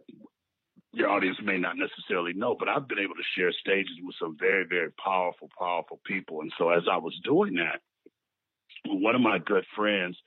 [0.92, 4.36] your audience may not necessarily know, but I've been able to share stages with some
[4.39, 6.42] very, very powerful, powerful people.
[6.42, 7.82] And so as I was doing that,
[8.88, 10.18] one of my good friends,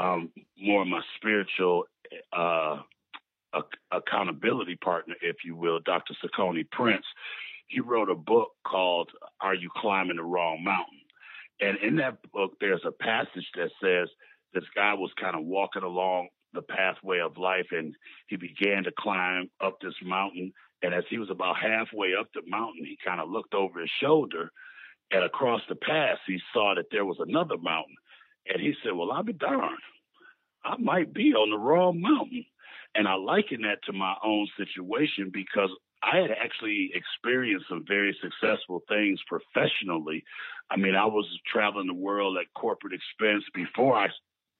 [0.00, 0.30] um,
[0.60, 1.86] more of my spiritual
[2.32, 2.78] uh,
[3.92, 6.14] accountability partner, if you will, Dr.
[6.24, 7.04] Sakoni Prince,
[7.66, 11.00] he wrote a book called Are You Climbing the Wrong Mountain?
[11.60, 14.08] And in that book, there's a passage that says
[14.54, 17.94] this guy was kind of walking along the pathway of life and
[18.28, 20.52] he began to climb up this mountain.
[20.82, 23.90] And as he was about halfway up the mountain, he kind of looked over his
[24.00, 24.50] shoulder
[25.10, 27.94] and across the pass, he saw that there was another mountain.
[28.52, 29.78] And he said, Well, I'll be darned.
[30.64, 32.44] I might be on the wrong mountain.
[32.96, 35.70] And I liken that to my own situation because
[36.02, 40.24] I had actually experienced some very successful things professionally.
[40.70, 44.08] I mean, I was traveling the world at corporate expense before I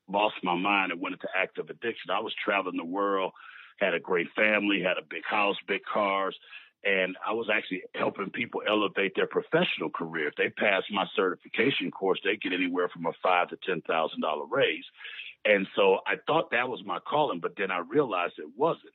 [0.08, 2.10] lost my mind and went into active addiction.
[2.10, 3.32] I was traveling the world,
[3.78, 6.36] had a great family, had a big house, big cars,
[6.84, 10.28] and I was actually helping people elevate their professional career.
[10.28, 14.20] If they pass my certification course, they get anywhere from a five to ten thousand
[14.20, 14.84] dollar raise.
[15.46, 18.92] And so I thought that was my calling, but then I realized it wasn't.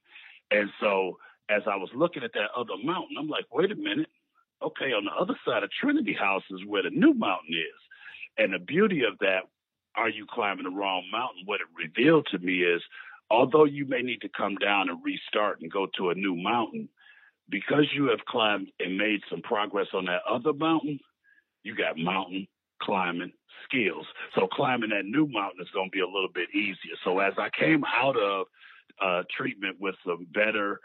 [0.52, 1.18] And so
[1.50, 4.10] as I was looking at that other mountain, I'm like, wait a minute.
[4.62, 7.82] Okay, on the other side of Trinity House is where the new mountain is.
[8.38, 9.44] And the beauty of that,
[9.96, 11.44] are you climbing the wrong mountain?
[11.46, 12.82] What it revealed to me is
[13.30, 16.90] although you may need to come down and restart and go to a new mountain,
[17.50, 21.00] because you have climbed and made some progress on that other mountain,
[21.64, 22.48] you got mountain
[22.82, 23.32] climbing
[23.64, 24.06] skills.
[24.36, 26.96] So climbing that new mountain is going to be a little bit easier.
[27.04, 28.48] So as I came out of
[29.02, 30.80] uh, treatment with some better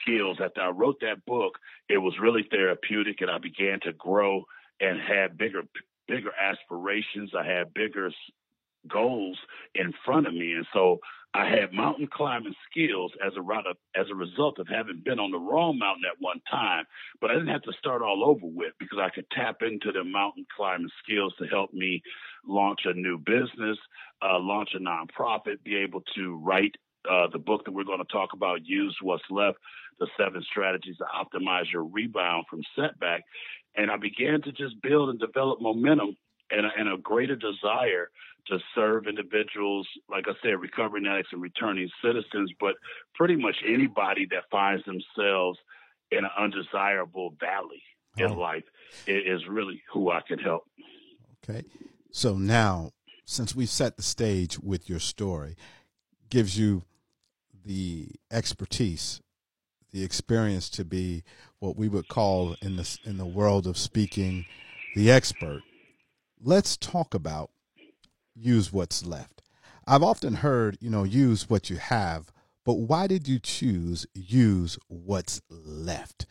[0.00, 1.58] skills, after I wrote that book,
[1.88, 4.44] it was really therapeutic, and I began to grow
[4.80, 5.62] and had bigger
[6.08, 7.30] bigger aspirations.
[7.38, 8.10] I had bigger
[8.88, 9.38] goals
[9.74, 10.98] in front of me, and so
[11.34, 15.38] I had mountain climbing skills as a as a result of having been on the
[15.38, 16.84] wrong mountain at one time,
[17.20, 20.04] but I didn't have to start all over with because I could tap into the
[20.04, 22.02] mountain climbing skills to help me
[22.46, 23.78] launch a new business,
[24.20, 26.74] uh, launch a nonprofit, be able to write
[27.10, 29.56] uh, the book that we're going to talk about, Use What's Left,
[29.98, 33.22] the seven strategies to optimize your rebound from setback.
[33.74, 36.16] And I began to just build and develop momentum
[36.50, 38.10] and a, and a greater desire
[38.48, 42.74] to serve individuals, like I said, recovering addicts and returning citizens, but
[43.14, 45.58] pretty much anybody that finds themselves
[46.10, 47.82] in an undesirable valley
[48.20, 48.24] oh.
[48.24, 48.64] in life
[49.06, 50.64] is really who I can help.
[51.44, 51.64] Okay.
[52.10, 52.90] So now,
[53.24, 55.56] since we've set the stage with your story,
[56.28, 56.82] gives you
[57.64, 59.20] the expertise,
[59.92, 61.22] the experience to be
[61.58, 64.44] what we would call in the in the world of speaking
[64.94, 65.62] the expert.
[66.40, 67.50] Let's talk about
[68.34, 69.42] use what's left.
[69.86, 72.32] I've often heard, you know, use what you have,
[72.64, 76.26] but why did you choose use what's left?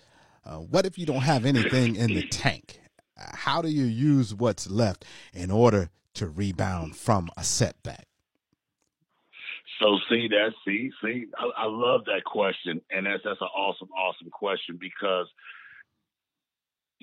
[0.46, 2.80] Uh, what if you don't have anything in the tank?
[3.18, 8.08] How do you use what's left in order to rebound from a setback?
[9.80, 13.90] So see that see see I, I love that question and that's that's an awesome
[13.98, 15.28] awesome question because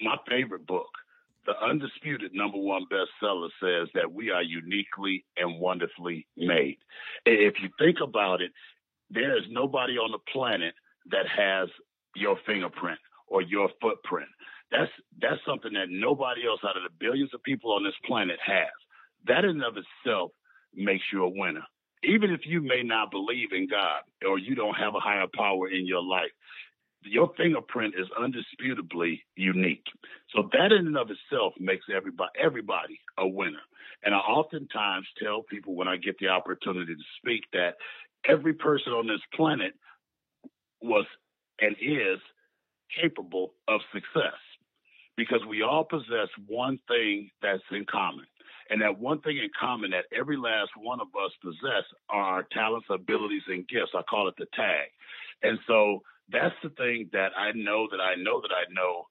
[0.01, 0.91] my favorite book
[1.49, 6.77] the undisputed number one bestseller says that we are uniquely and wonderfully made.
[7.25, 8.53] If you think about it,
[9.09, 10.75] there is nobody on the planet
[11.11, 11.71] that has
[12.15, 14.29] your fingerprint or your footprint.
[14.71, 14.91] That's
[15.23, 18.69] that's something that nobody else out of the billions of people on this planet has.
[19.27, 20.33] That in and of itself
[20.75, 21.65] makes you a winner.
[22.05, 25.71] Even if you may not believe in God or you don't have a higher power
[25.71, 26.31] in your life,
[27.03, 29.87] your fingerprint is undisputably unique.
[30.35, 33.63] So that in and of itself makes everybody everybody a winner.
[34.05, 37.75] And I oftentimes tell people when I get the opportunity to speak that
[38.29, 39.75] every person on this planet
[40.81, 41.07] was
[41.61, 42.21] and is
[43.01, 44.39] capable of success
[45.17, 48.25] because we all possess one thing that's in common.
[48.71, 52.47] And that one thing in common that every last one of us possess are our
[52.53, 53.93] talents, abilities, and gifts.
[53.95, 54.89] I call it the tag.
[55.43, 59.07] And so that's the thing that I know that I know that I know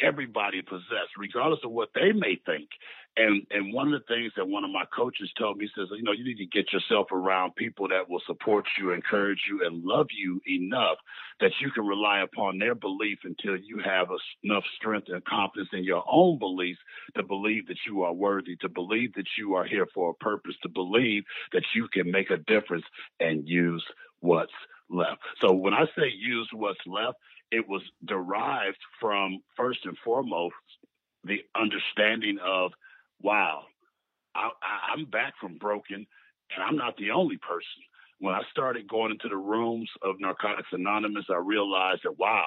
[0.00, 2.68] everybody possess, regardless of what they may think.
[3.16, 6.02] And and one of the things that one of my coaches told me says, you
[6.02, 9.84] know, you need to get yourself around people that will support you, encourage you, and
[9.84, 10.98] love you enough
[11.38, 14.08] that you can rely upon their belief until you have
[14.42, 16.80] enough strength and confidence in your own beliefs
[17.16, 20.56] to believe that you are worthy, to believe that you are here for a purpose,
[20.64, 22.84] to believe that you can make a difference
[23.20, 23.84] and use
[24.18, 24.52] what's
[24.90, 25.20] left.
[25.40, 27.16] So when I say use what's left,
[27.50, 30.54] it was derived from first and foremost
[31.24, 32.72] the understanding of
[33.22, 33.62] wow,
[34.34, 34.50] I,
[34.96, 36.06] am back from broken,
[36.54, 37.82] and I'm not the only person.
[38.20, 42.46] When I started going into the rooms of Narcotics Anonymous, I realized that wow,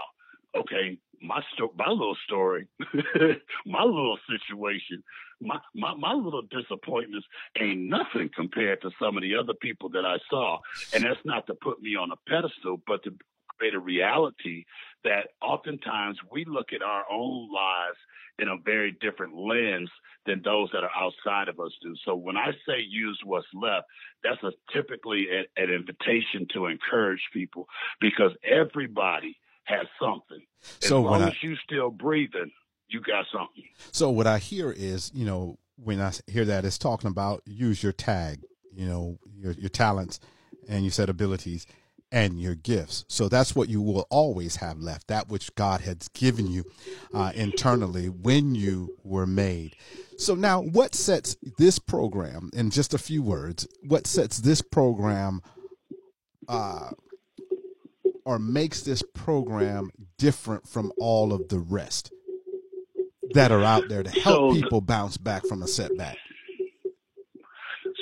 [0.55, 2.67] okay, my sto- my little story,
[3.65, 5.03] my little situation,
[5.41, 7.27] my, my my little disappointments
[7.59, 10.59] ain't nothing compared to some of the other people that I saw.
[10.93, 13.13] And that's not to put me on a pedestal, but to
[13.57, 14.65] create a reality
[15.03, 17.97] that oftentimes we look at our own lives
[18.39, 19.89] in a very different lens
[20.25, 21.95] than those that are outside of us do.
[22.05, 23.87] So when I say use what's left,
[24.23, 27.67] that's a typically a, an invitation to encourage people
[27.99, 30.41] because everybody has something.
[30.81, 32.51] As so long as you still breathing,
[32.87, 33.65] you got something.
[33.91, 37.83] So what I hear is, you know, when I hear that, it's talking about use
[37.83, 38.41] your tag,
[38.73, 40.19] you know, your your talents
[40.67, 41.67] and you said abilities
[42.11, 43.05] and your gifts.
[43.09, 46.63] So that's what you will always have left, that which God has given you
[47.13, 49.75] uh, internally when you were made.
[50.17, 55.41] So now, what sets this program, in just a few words, what sets this program
[56.47, 56.91] uh,
[58.27, 62.11] or makes this program different from all of the rest
[63.31, 66.17] that are out there to help so, people bounce back from a setback?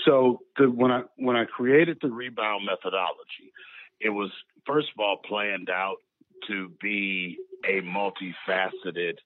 [0.04, 3.54] So the, when I when I created the rebound methodology,
[4.02, 4.32] it was
[4.66, 5.98] first of all planned out
[6.48, 9.18] to be a multifaceted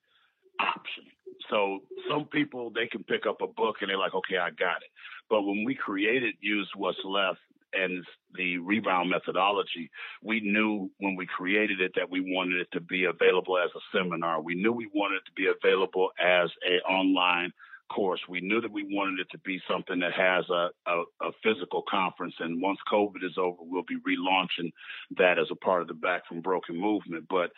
[0.60, 1.06] option.
[1.50, 4.84] So some people they can pick up a book and they're like, okay, I got
[4.84, 4.92] it.
[5.30, 7.40] But when we created Use What's Left
[7.74, 8.04] and
[8.36, 9.90] the rebound methodology,
[10.22, 13.98] we knew when we created it that we wanted it to be available as a
[13.98, 14.42] seminar.
[14.42, 17.52] We knew we wanted it to be available as a online
[17.90, 18.22] course.
[18.30, 21.84] We knew that we wanted it to be something that has a, a, a, physical
[21.90, 22.36] conference.
[22.40, 24.72] And once COVID is over, we'll be relaunching
[25.18, 27.26] that as a part of the Back from Broken movement.
[27.30, 27.52] But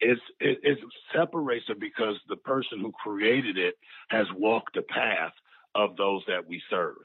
[0.00, 0.78] it's, it, it
[1.14, 3.74] separates it because the person who created it
[4.10, 5.32] has walked the path
[5.74, 6.96] of those that we serve.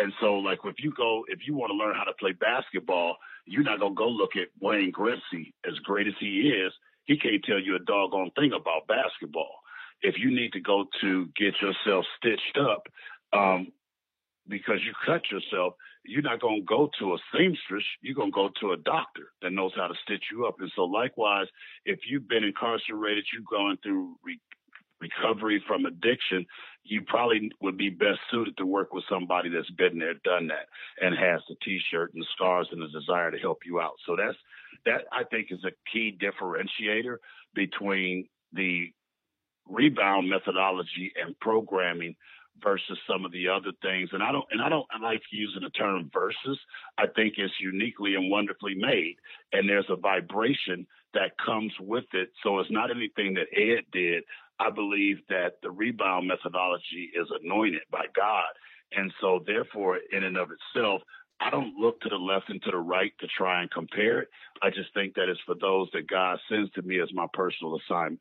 [0.00, 3.16] And so, like, if you go, if you want to learn how to play basketball,
[3.46, 6.72] you're not gonna go look at Wayne Gretzky, as great as he is.
[7.04, 9.60] He can't tell you a doggone thing about basketball
[10.04, 12.86] if you need to go to get yourself stitched up
[13.32, 13.72] um,
[14.46, 17.84] because you cut yourself, you're not going to go to a seamstress.
[18.02, 20.56] You're going to go to a doctor that knows how to stitch you up.
[20.60, 21.46] And so, likewise,
[21.86, 24.40] if you've been incarcerated, you're going through re-
[25.08, 26.46] recovery from addiction,
[26.84, 30.68] you probably would be best suited to work with somebody that's been there, done that,
[31.00, 33.94] and has the T-shirt and the scars and the desire to help you out.
[34.06, 34.36] So that's
[34.86, 37.16] that I think is a key differentiator
[37.54, 38.92] between the
[39.68, 42.14] rebound methodology and programming
[42.62, 44.10] versus some of the other things.
[44.12, 46.58] And I don't and I don't I like using the term versus.
[46.98, 49.16] I think it's uniquely and wonderfully made.
[49.52, 52.30] And there's a vibration that comes with it.
[52.42, 54.24] So it's not anything that Ed did.
[54.58, 58.52] I believe that the rebound methodology is anointed by God.
[58.92, 61.02] And so therefore in and of itself,
[61.40, 64.28] I don't look to the left and to the right to try and compare it.
[64.62, 67.76] I just think that it's for those that God sends to me as my personal
[67.76, 68.20] assignment.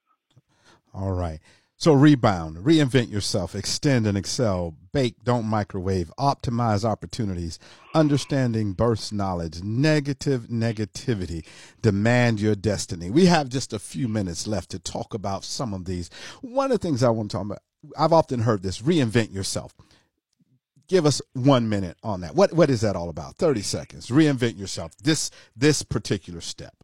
[0.94, 1.40] All right.
[1.84, 7.60] So rebound, reinvent yourself, extend and excel, bake, don't microwave, optimize opportunities,
[7.94, 11.46] understanding burst knowledge, negative negativity,
[11.82, 13.10] demand your destiny.
[13.10, 16.10] We have just a few minutes left to talk about some of these.
[16.40, 17.64] One of the things I want to talk about,
[17.98, 19.74] I've often heard this, reinvent yourself.
[20.88, 22.34] Give us one minute on that.
[22.34, 23.36] What what is that all about?
[23.36, 24.08] 30 seconds.
[24.08, 24.96] Reinvent yourself.
[25.04, 26.76] This this particular step.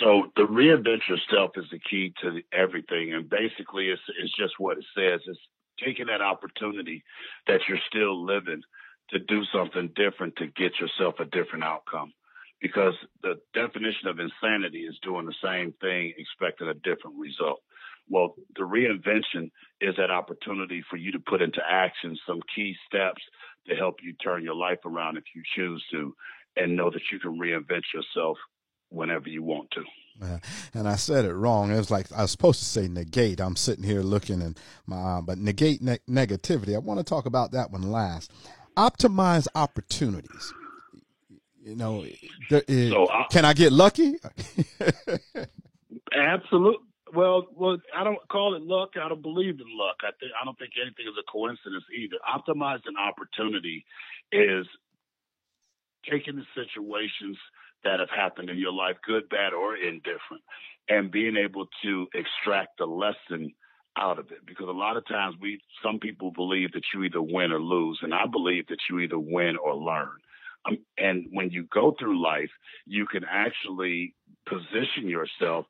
[0.00, 4.78] So the reinvent yourself is the key to everything, and basically, it's it's just what
[4.78, 5.20] it says.
[5.26, 5.40] It's
[5.84, 7.02] taking that opportunity
[7.46, 8.62] that you're still living
[9.10, 12.12] to do something different to get yourself a different outcome.
[12.60, 17.60] because the definition of insanity is doing the same thing, expecting a different result.
[18.08, 23.22] Well, the reinvention is that opportunity for you to put into action some key steps
[23.68, 26.14] to help you turn your life around if you choose to,
[26.56, 28.38] and know that you can reinvent yourself
[28.90, 29.82] whenever you want to.
[30.20, 30.38] Uh,
[30.74, 31.70] and I said it wrong.
[31.70, 33.40] It was like I was supposed to say negate.
[33.40, 36.74] I'm sitting here looking and my, but negate ne- negativity.
[36.74, 38.32] I want to talk about that one last.
[38.76, 40.52] Optimize opportunities.
[41.62, 42.04] You know,
[42.50, 44.16] there is, so, uh, can I get lucky?
[46.12, 46.84] absolutely.
[47.14, 48.90] Well, well, I don't call it luck.
[49.00, 49.96] I don't believe in luck.
[50.02, 52.16] I think I don't think anything is a coincidence either.
[52.24, 53.84] Optimizing opportunity
[54.32, 54.66] is
[56.10, 57.36] taking the situations
[57.84, 60.42] that have happened in your life, good, bad, or indifferent,
[60.88, 63.52] and being able to extract the lesson
[63.98, 64.44] out of it.
[64.46, 67.98] Because a lot of times we, some people believe that you either win or lose,
[68.02, 70.16] and I believe that you either win or learn.
[70.66, 72.50] Um, and when you go through life,
[72.86, 74.14] you can actually
[74.48, 75.66] position yourself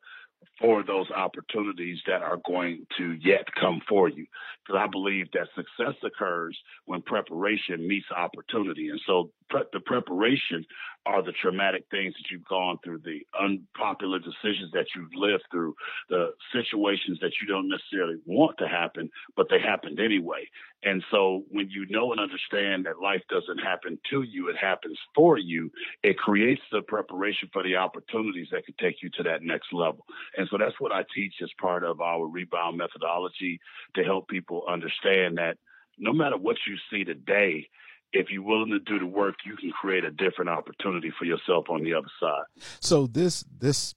[0.61, 4.27] for those opportunities that are going to yet come for you.
[4.67, 6.57] Because I believe that success occurs
[6.87, 8.89] when preparation meets opportunity.
[8.89, 10.65] And so pre- the preparation
[11.09, 15.75] are the traumatic things that you've gone through, the unpopular decisions that you've lived through,
[16.11, 20.47] the situations that you don't necessarily want to happen, but they happened anyway.
[20.85, 24.99] And so when you know and understand that life doesn't happen to you, it happens
[25.15, 25.71] for you,
[26.03, 30.05] it creates the preparation for the opportunities that can take you to that next level.
[30.37, 33.61] And so that's what I teach as part of our rebound methodology
[33.95, 35.57] to help people understand that
[35.99, 37.67] no matter what you see today,
[38.13, 41.67] if you're willing to do the work, you can create a different opportunity for yourself
[41.69, 42.45] on the other side.
[42.81, 43.95] So this this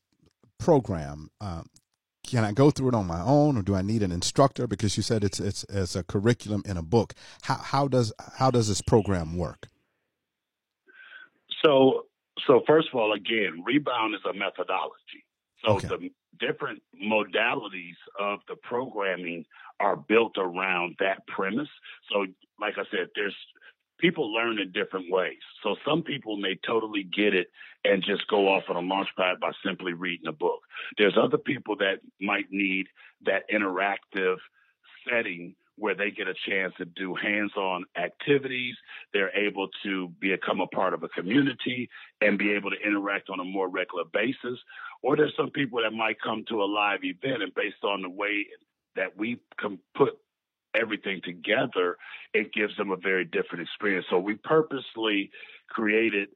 [0.60, 1.68] program, um,
[2.28, 4.68] can I go through it on my own, or do I need an instructor?
[4.68, 7.14] Because you said it's it's it's a curriculum in a book.
[7.44, 9.70] How how does how does this program work?
[11.64, 12.06] So
[12.48, 15.26] so first of all, again, rebound is a methodology.
[15.64, 15.88] So okay.
[15.88, 16.10] the
[16.40, 19.46] different modalities of the programming
[19.80, 21.70] are built around that premise.
[22.12, 22.26] So,
[22.60, 23.36] like I said, there's
[24.02, 25.40] people learn in different ways.
[25.64, 27.48] So some people may totally get it
[27.86, 30.60] and just go off on a launch pad by simply reading a book.
[30.98, 32.88] There's other people that might need
[33.26, 34.38] that interactive
[35.08, 38.76] setting where they get a chance to do hands-on activities.
[39.14, 41.90] They're able to become a part of a community
[42.22, 44.60] and be able to interact on a more regular basis.
[45.02, 48.10] Or there's some people that might come to a live event and based on the
[48.10, 48.46] way
[48.96, 50.18] that we can put
[50.76, 51.98] everything together,
[52.34, 54.06] it gives them a very different experience.
[54.10, 55.32] So we purposely
[55.70, 56.30] created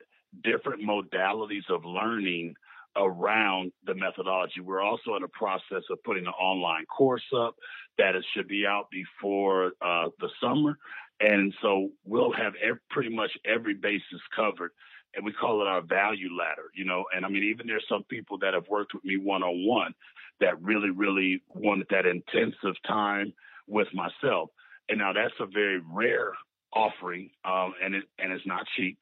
[0.44, 2.56] different modalities of learning
[2.98, 4.62] around the methodology.
[4.62, 7.56] We're also in the process of putting an online course up
[7.98, 10.78] that it should be out before uh, the summer.
[11.20, 14.72] And so we'll have every, pretty much every basis covered.
[15.16, 17.06] And we call it our value ladder, you know.
[17.16, 19.94] And I mean, even there's some people that have worked with me one on one
[20.42, 23.34] that really, really wanted that intensive time
[23.68, 24.49] with myself.
[24.89, 26.34] And now that's a very rare
[26.74, 28.97] offering, um, and it and it's not cheap,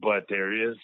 [0.00, 0.76] but there is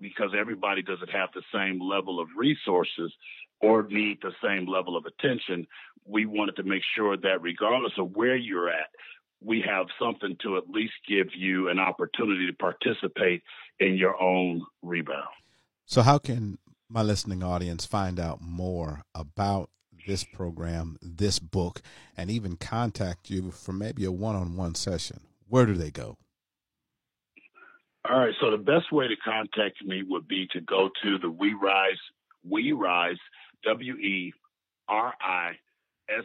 [0.00, 3.12] because everybody doesn't have the same level of resources
[3.60, 5.66] or need the same level of attention.
[6.04, 8.88] We wanted to make sure that regardless of where you're at,
[9.40, 13.42] we have something to at least give you an opportunity to participate
[13.78, 15.28] in your own rebound.
[15.86, 16.58] So, how can
[16.88, 19.70] my listening audience find out more about
[20.06, 21.82] this program, this book,
[22.16, 26.16] and even contact you for maybe a one on one session, where do they go?
[28.08, 28.34] All right.
[28.40, 32.00] So the best way to contact me would be to go to the We Rise,
[32.48, 33.18] We Rise,
[33.64, 34.32] W E
[34.88, 35.52] R I
[36.08, 36.24] S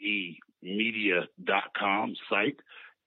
[0.00, 2.58] E media.com site.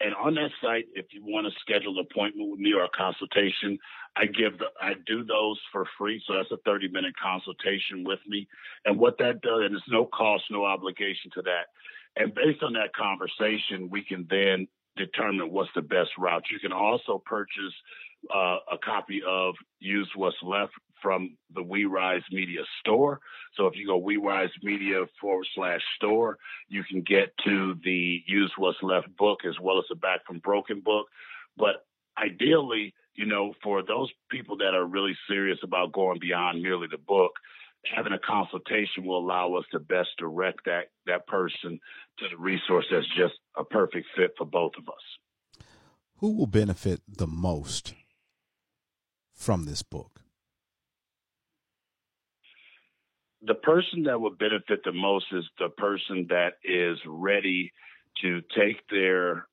[0.04, 2.90] And on that site, if you want to schedule an appointment with me or a
[2.90, 3.78] consultation,
[4.16, 6.22] I give the, I do those for free.
[6.28, 8.48] So that's a 30 minute consultation with me.
[8.86, 11.68] And what that does, and there's no cost, no obligation to that.
[12.16, 16.44] And based on that conversation, we can then determine what's the best route.
[16.52, 17.74] You can also purchase
[18.34, 23.20] uh, a copy of Use What's Left from the We Rise Media store.
[23.56, 26.38] So if you go We Rise Media forward slash store,
[26.68, 30.40] you can get to the Use What's Left book as well as the Back from
[30.40, 31.08] Broken book.
[31.58, 31.86] But
[32.18, 36.98] ideally, you know, for those people that are really serious about going beyond merely the
[36.98, 37.32] book,
[37.84, 41.80] having a consultation will allow us to best direct that that person
[42.20, 45.64] to the resource that's just a perfect fit for both of us.
[46.18, 47.96] Who will benefit the most
[49.34, 50.22] from this book?
[53.44, 57.72] The person that will benefit the most is the person that is ready
[58.22, 59.48] to take their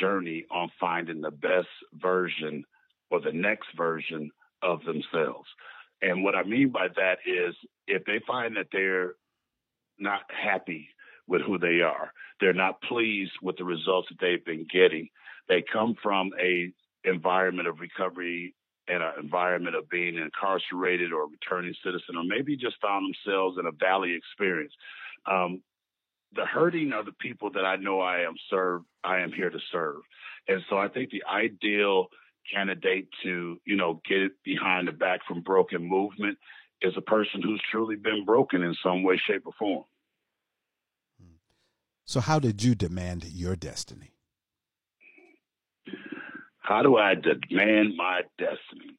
[0.00, 2.64] journey on finding the best version
[3.10, 4.30] or the next version
[4.62, 5.48] of themselves.
[6.00, 7.54] And what I mean by that is
[7.86, 9.14] if they find that they're
[9.98, 10.88] not happy
[11.26, 15.08] with who they are, they're not pleased with the results that they've been getting,
[15.48, 16.72] they come from a
[17.04, 18.54] environment of recovery
[18.88, 23.56] and an environment of being incarcerated or a returning citizen, or maybe just found themselves
[23.58, 24.72] in a valley experience.
[25.30, 25.62] Um,
[26.34, 29.58] the hurting of the people that I know I am serve, I am here to
[29.70, 30.02] serve.
[30.48, 32.08] And so I think the ideal
[32.52, 36.38] candidate to, you know, get behind the back from broken movement
[36.82, 39.84] is a person who's truly been broken in some way, shape, or form.
[42.04, 44.13] So how did you demand your destiny?
[46.64, 48.96] How do I demand my destiny?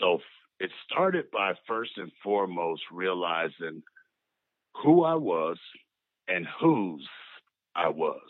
[0.00, 0.18] So
[0.58, 3.84] it started by first and foremost realizing
[4.82, 5.58] who I was
[6.26, 7.06] and whose
[7.76, 8.28] I was.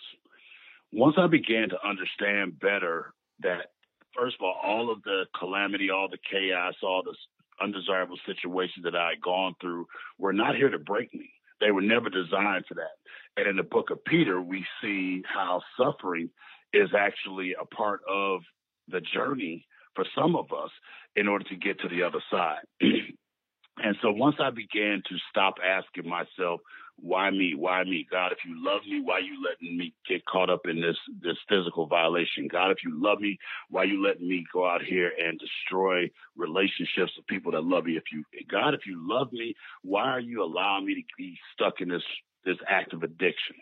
[0.93, 3.71] Once I began to understand better that,
[4.15, 7.17] first of all, all of the calamity, all the chaos, all the
[7.65, 9.87] undesirable situations that I had gone through
[10.19, 11.31] were not here to break me.
[11.63, 12.99] They were never designed for that.
[13.39, 16.29] And in the book of Peter, we see how suffering
[16.75, 18.43] is actually a part of
[18.91, 20.71] the journey for some of us
[21.17, 22.61] in order to get to the other side.
[22.81, 26.61] and so once I began to stop asking myself,
[27.01, 27.55] why me?
[27.55, 28.07] Why me?
[28.11, 31.37] God, if you love me, why you letting me get caught up in this this
[31.49, 32.49] physical violation?
[32.51, 33.39] God, if you love me,
[33.71, 37.97] why you letting me go out here and destroy relationships with people that love me?
[37.97, 41.81] If you God, if you love me, why are you allowing me to be stuck
[41.81, 42.03] in this
[42.45, 43.57] this act of addiction?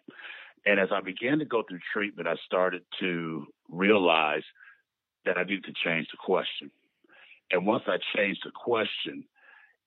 [0.65, 4.43] And as I began to go through treatment, I started to realize
[5.27, 6.71] that I needed to change the question.
[7.51, 9.25] And once I changed the question,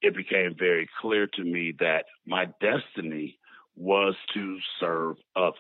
[0.02, 3.38] it became very clear to me that my destiny
[3.76, 5.56] was to serve others.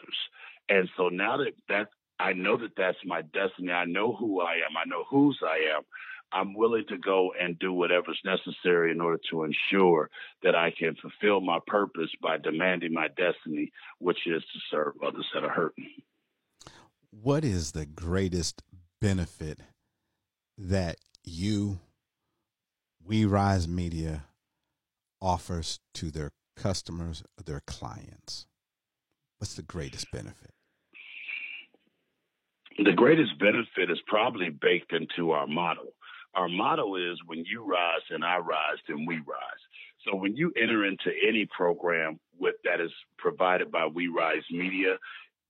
[0.69, 1.87] And so now that that
[2.19, 5.75] I know that that's my destiny, I know who I am, I know whose I
[5.75, 5.83] am.
[6.31, 10.11] I'm willing to go and do whatever's necessary in order to ensure
[10.43, 15.25] that I can fulfill my purpose by demanding my destiny, which is to serve others
[15.33, 15.89] that are hurting.
[17.09, 18.61] What is the greatest
[19.01, 19.59] benefit
[20.57, 21.79] that you,
[23.03, 24.25] We Rise Media,
[25.21, 28.45] offers to their customers, their clients?
[29.37, 30.51] What's the greatest benefit?
[32.77, 35.87] The greatest benefit is probably baked into our motto.
[36.35, 39.61] Our motto is when you rise and I rise, then we rise.
[40.05, 44.97] So when you enter into any program with that is provided by We Rise Media,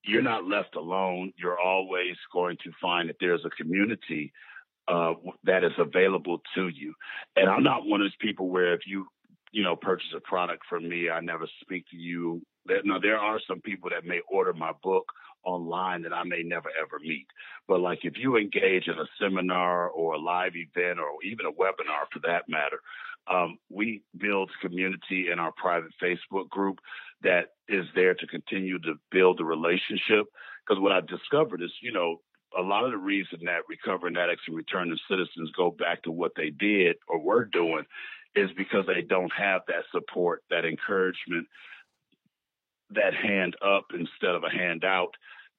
[0.05, 1.33] you're not left alone.
[1.37, 4.31] You're always going to find that there's a community
[4.87, 6.93] uh, that is available to you.
[7.35, 9.05] And I'm not one of those people where if you
[9.51, 11.09] you know, purchase a product from me.
[11.09, 12.41] I never speak to you.
[12.85, 15.05] Now, there are some people that may order my book
[15.43, 17.25] online that I may never ever meet.
[17.67, 21.51] But like if you engage in a seminar or a live event or even a
[21.51, 22.79] webinar for that matter,
[23.27, 26.79] um, we build community in our private Facebook group
[27.21, 30.25] that is there to continue to build the relationship.
[30.67, 32.17] Because what I've discovered is, you know,
[32.57, 36.31] a lot of the reason that recovering addicts and returning citizens go back to what
[36.35, 37.83] they did or were doing
[38.35, 41.47] is because they don't have that support, that encouragement,
[42.91, 45.13] that hand up instead of a hand out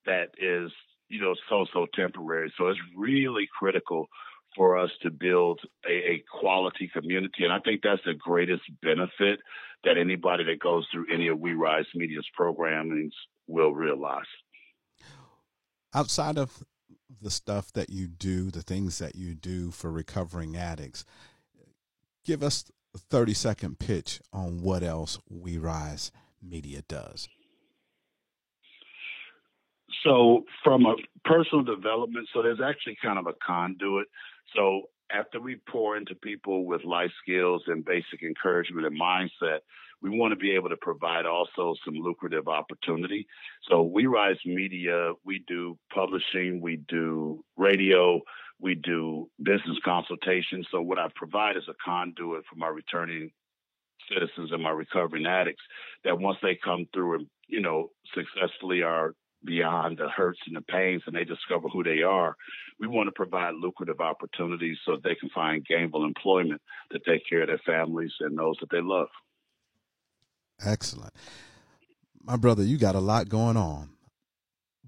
[0.07, 0.71] that is,
[1.09, 2.53] you know, so, so temporary.
[2.57, 4.09] So it's really critical
[4.57, 7.45] for us to build a, a, quality community.
[7.45, 9.41] And I think that's the greatest benefit
[9.85, 13.13] that anybody that goes through any of We Rise Media's programmings
[13.47, 14.25] will realize.
[15.95, 16.65] Outside of
[17.21, 21.05] the stuff that you do, the things that you do for recovering addicts,
[22.25, 26.11] give us a 30 second pitch on what else We Rise
[26.43, 27.29] Media does.
[30.05, 30.95] So, from a
[31.25, 34.07] personal development, so there's actually kind of a conduit.
[34.57, 34.83] So,
[35.13, 39.59] after we pour into people with life skills and basic encouragement and mindset,
[40.01, 43.27] we want to be able to provide also some lucrative opportunity.
[43.69, 48.21] So, We Rise Media, we do publishing, we do radio,
[48.61, 50.65] we do business consultation.
[50.71, 53.31] So what I provide is a conduit for my returning
[54.13, 55.63] citizens and my recovering addicts
[56.05, 59.15] that once they come through and, you know, successfully are
[59.45, 62.37] beyond the hurts and the pains and they discover who they are,
[62.79, 66.61] we want to provide lucrative opportunities so they can find gainful employment
[66.93, 69.09] to take care of their families and those that they love.
[70.65, 71.15] Excellent.
[72.23, 73.91] My brother, you got a lot going on.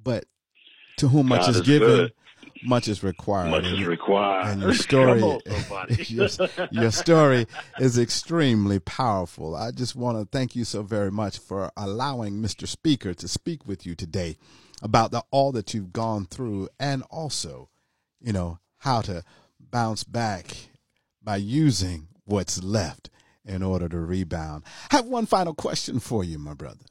[0.03, 0.25] But
[0.99, 2.13] to whom much is, is given, good
[2.63, 3.51] much is required.
[3.51, 4.49] Much is required.
[4.49, 5.21] And your story,
[6.09, 6.29] your,
[6.71, 7.47] your, story
[7.79, 9.57] is extremely powerful.
[9.57, 12.67] I just want to thank you so very much for allowing Mr.
[12.67, 14.37] Speaker to speak with you today
[14.83, 17.69] about the, all that you've gone through and also,
[18.21, 19.23] you know, how to
[19.59, 20.55] bounce back
[21.23, 23.11] by using what's left
[23.45, 24.65] in order to rebound.
[24.91, 26.85] I have one final question for you, my brother.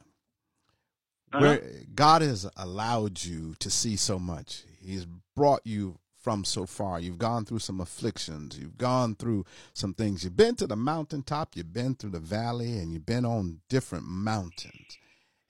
[1.34, 1.42] Uh-huh.
[1.42, 1.62] Where
[1.96, 5.06] God has allowed you to see so much, He's
[5.36, 7.00] brought you from so far.
[7.00, 8.58] You've gone through some afflictions.
[8.58, 10.24] You've gone through some things.
[10.24, 14.06] You've been to the mountaintop, you've been through the valley, and you've been on different
[14.06, 14.98] mountains.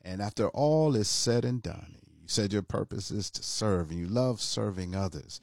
[0.01, 3.99] And after all is said and done, you said your purpose is to serve, and
[3.99, 5.41] you love serving others.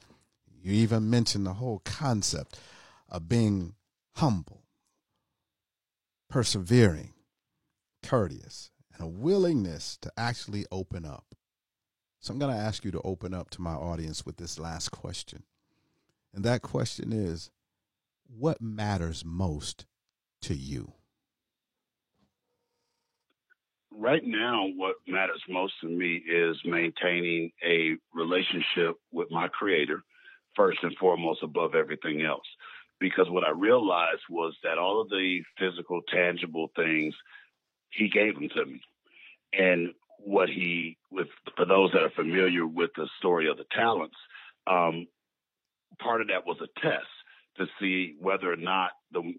[0.61, 2.59] You even mentioned the whole concept
[3.07, 3.75] of being
[4.15, 4.63] humble,
[6.29, 7.13] persevering,
[8.03, 11.35] courteous, and a willingness to actually open up.
[12.19, 14.89] So I'm going to ask you to open up to my audience with this last
[14.89, 15.43] question.
[16.33, 17.49] And that question is
[18.27, 19.85] what matters most
[20.41, 20.93] to you?
[23.91, 30.03] Right now, what matters most to me is maintaining a relationship with my creator,
[30.55, 32.45] first and foremost, above everything else.
[32.99, 37.15] Because what I realized was that all of the physical, tangible things,
[37.89, 38.81] he gave them to me.
[39.53, 39.89] And
[40.23, 44.15] what he with for those that are familiar with the story of the talents,
[44.67, 45.07] um,
[45.99, 47.07] part of that was a test
[47.57, 49.33] to see whether or not the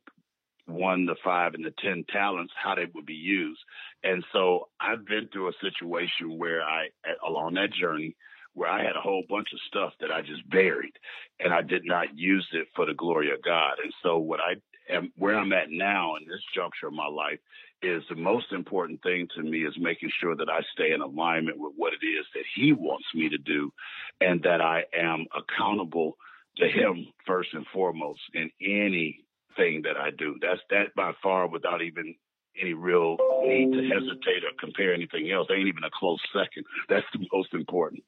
[0.66, 3.60] one, the five, and the ten talents how they would be used.
[4.04, 6.88] And so I've been through a situation where I
[7.26, 8.16] along that journey
[8.54, 10.92] where I had a whole bunch of stuff that I just buried
[11.38, 13.74] and I did not use it for the glory of God.
[13.82, 14.56] And so what I
[14.92, 17.38] am where I'm at now in this juncture of my life
[17.82, 21.58] is the most important thing to me is making sure that I stay in alignment
[21.58, 23.72] with what it is that he wants me to do
[24.20, 26.16] and that I am accountable
[26.58, 30.36] to him first and foremost in anything that I do.
[30.40, 32.14] That's that by far without even
[32.60, 35.48] any real need to hesitate or compare anything else.
[35.50, 36.64] Ain't even a close second.
[36.88, 38.02] That's the most important.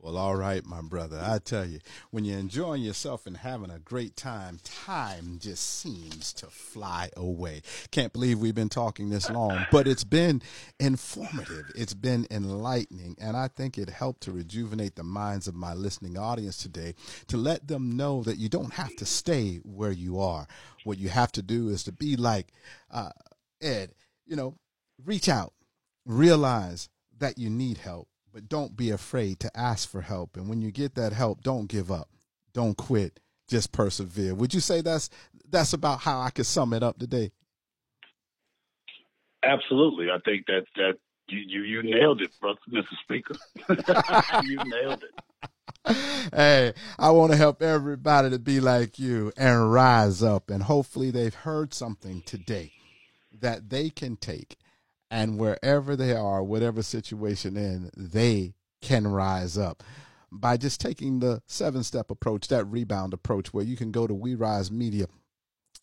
[0.00, 1.20] Well, all right, my brother.
[1.20, 1.80] I tell you,
[2.12, 7.62] when you're enjoying yourself and having a great time, time just seems to fly away.
[7.90, 10.40] Can't believe we've been talking this long, but it's been
[10.78, 11.72] informative.
[11.74, 13.16] It's been enlightening.
[13.20, 16.94] And I think it helped to rejuvenate the minds of my listening audience today
[17.26, 20.46] to let them know that you don't have to stay where you are.
[20.84, 22.52] What you have to do is to be like
[22.92, 23.10] uh,
[23.60, 23.94] Ed,
[24.26, 24.54] you know,
[25.04, 25.54] reach out,
[26.06, 26.88] realize
[27.18, 30.36] that you need help but don't be afraid to ask for help.
[30.36, 32.08] And when you get that help, don't give up.
[32.52, 33.20] Don't quit.
[33.48, 34.34] Just persevere.
[34.34, 35.08] Would you say that's
[35.50, 37.30] that's about how I could sum it up today?
[39.42, 40.10] Absolutely.
[40.10, 40.98] I think that that
[41.28, 42.84] you you, you nailed it, brother, Mr.
[43.02, 43.34] Speaker.
[44.44, 45.14] you nailed it.
[46.34, 50.50] Hey, I want to help everybody to be like you and rise up.
[50.50, 52.72] And hopefully, they've heard something today
[53.40, 54.56] that they can take
[55.10, 59.82] and wherever they are, whatever situation in, they can rise up.
[60.30, 64.12] By just taking the seven step approach, that rebound approach, where you can go to
[64.14, 65.06] We Rise Media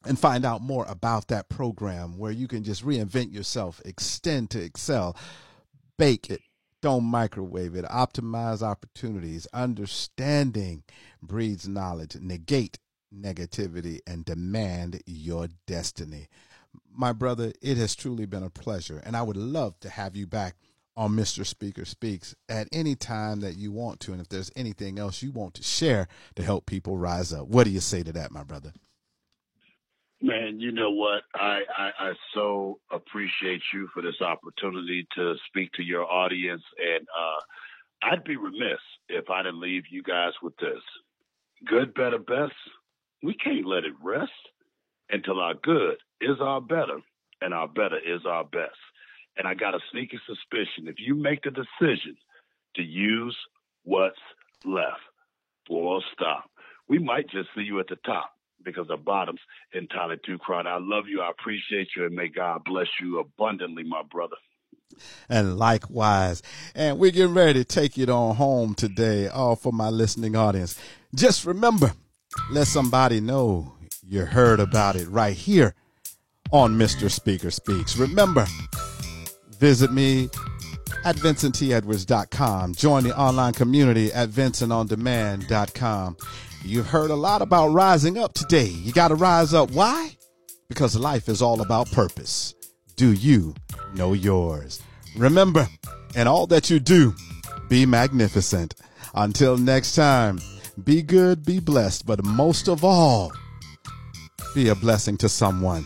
[0.05, 4.61] and find out more about that program where you can just reinvent yourself, extend to
[4.61, 5.17] excel,
[5.97, 6.41] bake it,
[6.81, 10.83] don't microwave it, optimize opportunities, understanding
[11.23, 12.77] breeds knowledge, negate
[13.11, 16.27] negativity, and demand your destiny
[16.93, 19.01] my brother, it has truly been a pleasure.
[19.05, 20.55] And I would love to have you back
[20.97, 21.45] on Mr.
[21.45, 24.13] Speaker Speaks at any time that you want to.
[24.13, 27.65] And if there's anything else you want to share to help people rise up, what
[27.65, 28.71] do you say to that, my brother?
[30.21, 31.23] Man, you know what?
[31.35, 36.63] I, I, I so appreciate you for this opportunity to speak to your audience.
[36.79, 40.81] And uh, I'd be remiss if I didn't leave you guys with this.
[41.67, 42.53] Good, better, best.
[43.21, 44.31] We can't let it rest
[45.09, 46.99] until our good is our better
[47.41, 48.77] and our better is our best.
[49.37, 52.17] And I got a sneaky suspicion if you make the decision
[52.75, 53.37] to use
[53.83, 54.19] what's
[54.63, 55.01] left,
[55.67, 56.49] full stop,
[56.87, 58.31] we might just see you at the top
[58.63, 59.41] because the bottom's
[59.73, 60.69] entirely too crowded.
[60.69, 61.21] I love you.
[61.21, 62.05] I appreciate you.
[62.05, 64.37] And may God bless you abundantly, my brother.
[65.29, 66.41] And likewise.
[66.73, 70.79] And we're getting ready to take it on home today, all for my listening audience.
[71.13, 71.93] Just remember,
[72.51, 73.73] let somebody know
[74.07, 75.73] you heard about it right here
[76.55, 77.11] on Mr.
[77.11, 77.97] Speaker Speaks.
[77.97, 78.47] Remember,
[79.59, 80.29] visit me
[81.03, 82.75] at vincenttedwards.com.
[82.75, 86.17] Join the online community at vincentondemand.com.
[86.63, 88.67] You've heard a lot about rising up today.
[88.67, 89.71] You got to rise up.
[89.71, 90.11] Why?
[90.69, 92.55] Because life is all about purpose.
[92.95, 93.53] Do you
[93.93, 94.81] know yours?
[95.17, 95.67] Remember,
[96.15, 97.13] in all that you do,
[97.67, 98.75] be magnificent.
[99.13, 100.39] Until next time,
[100.81, 103.33] be good, be blessed, but most of all,
[104.53, 105.85] be a blessing to someone.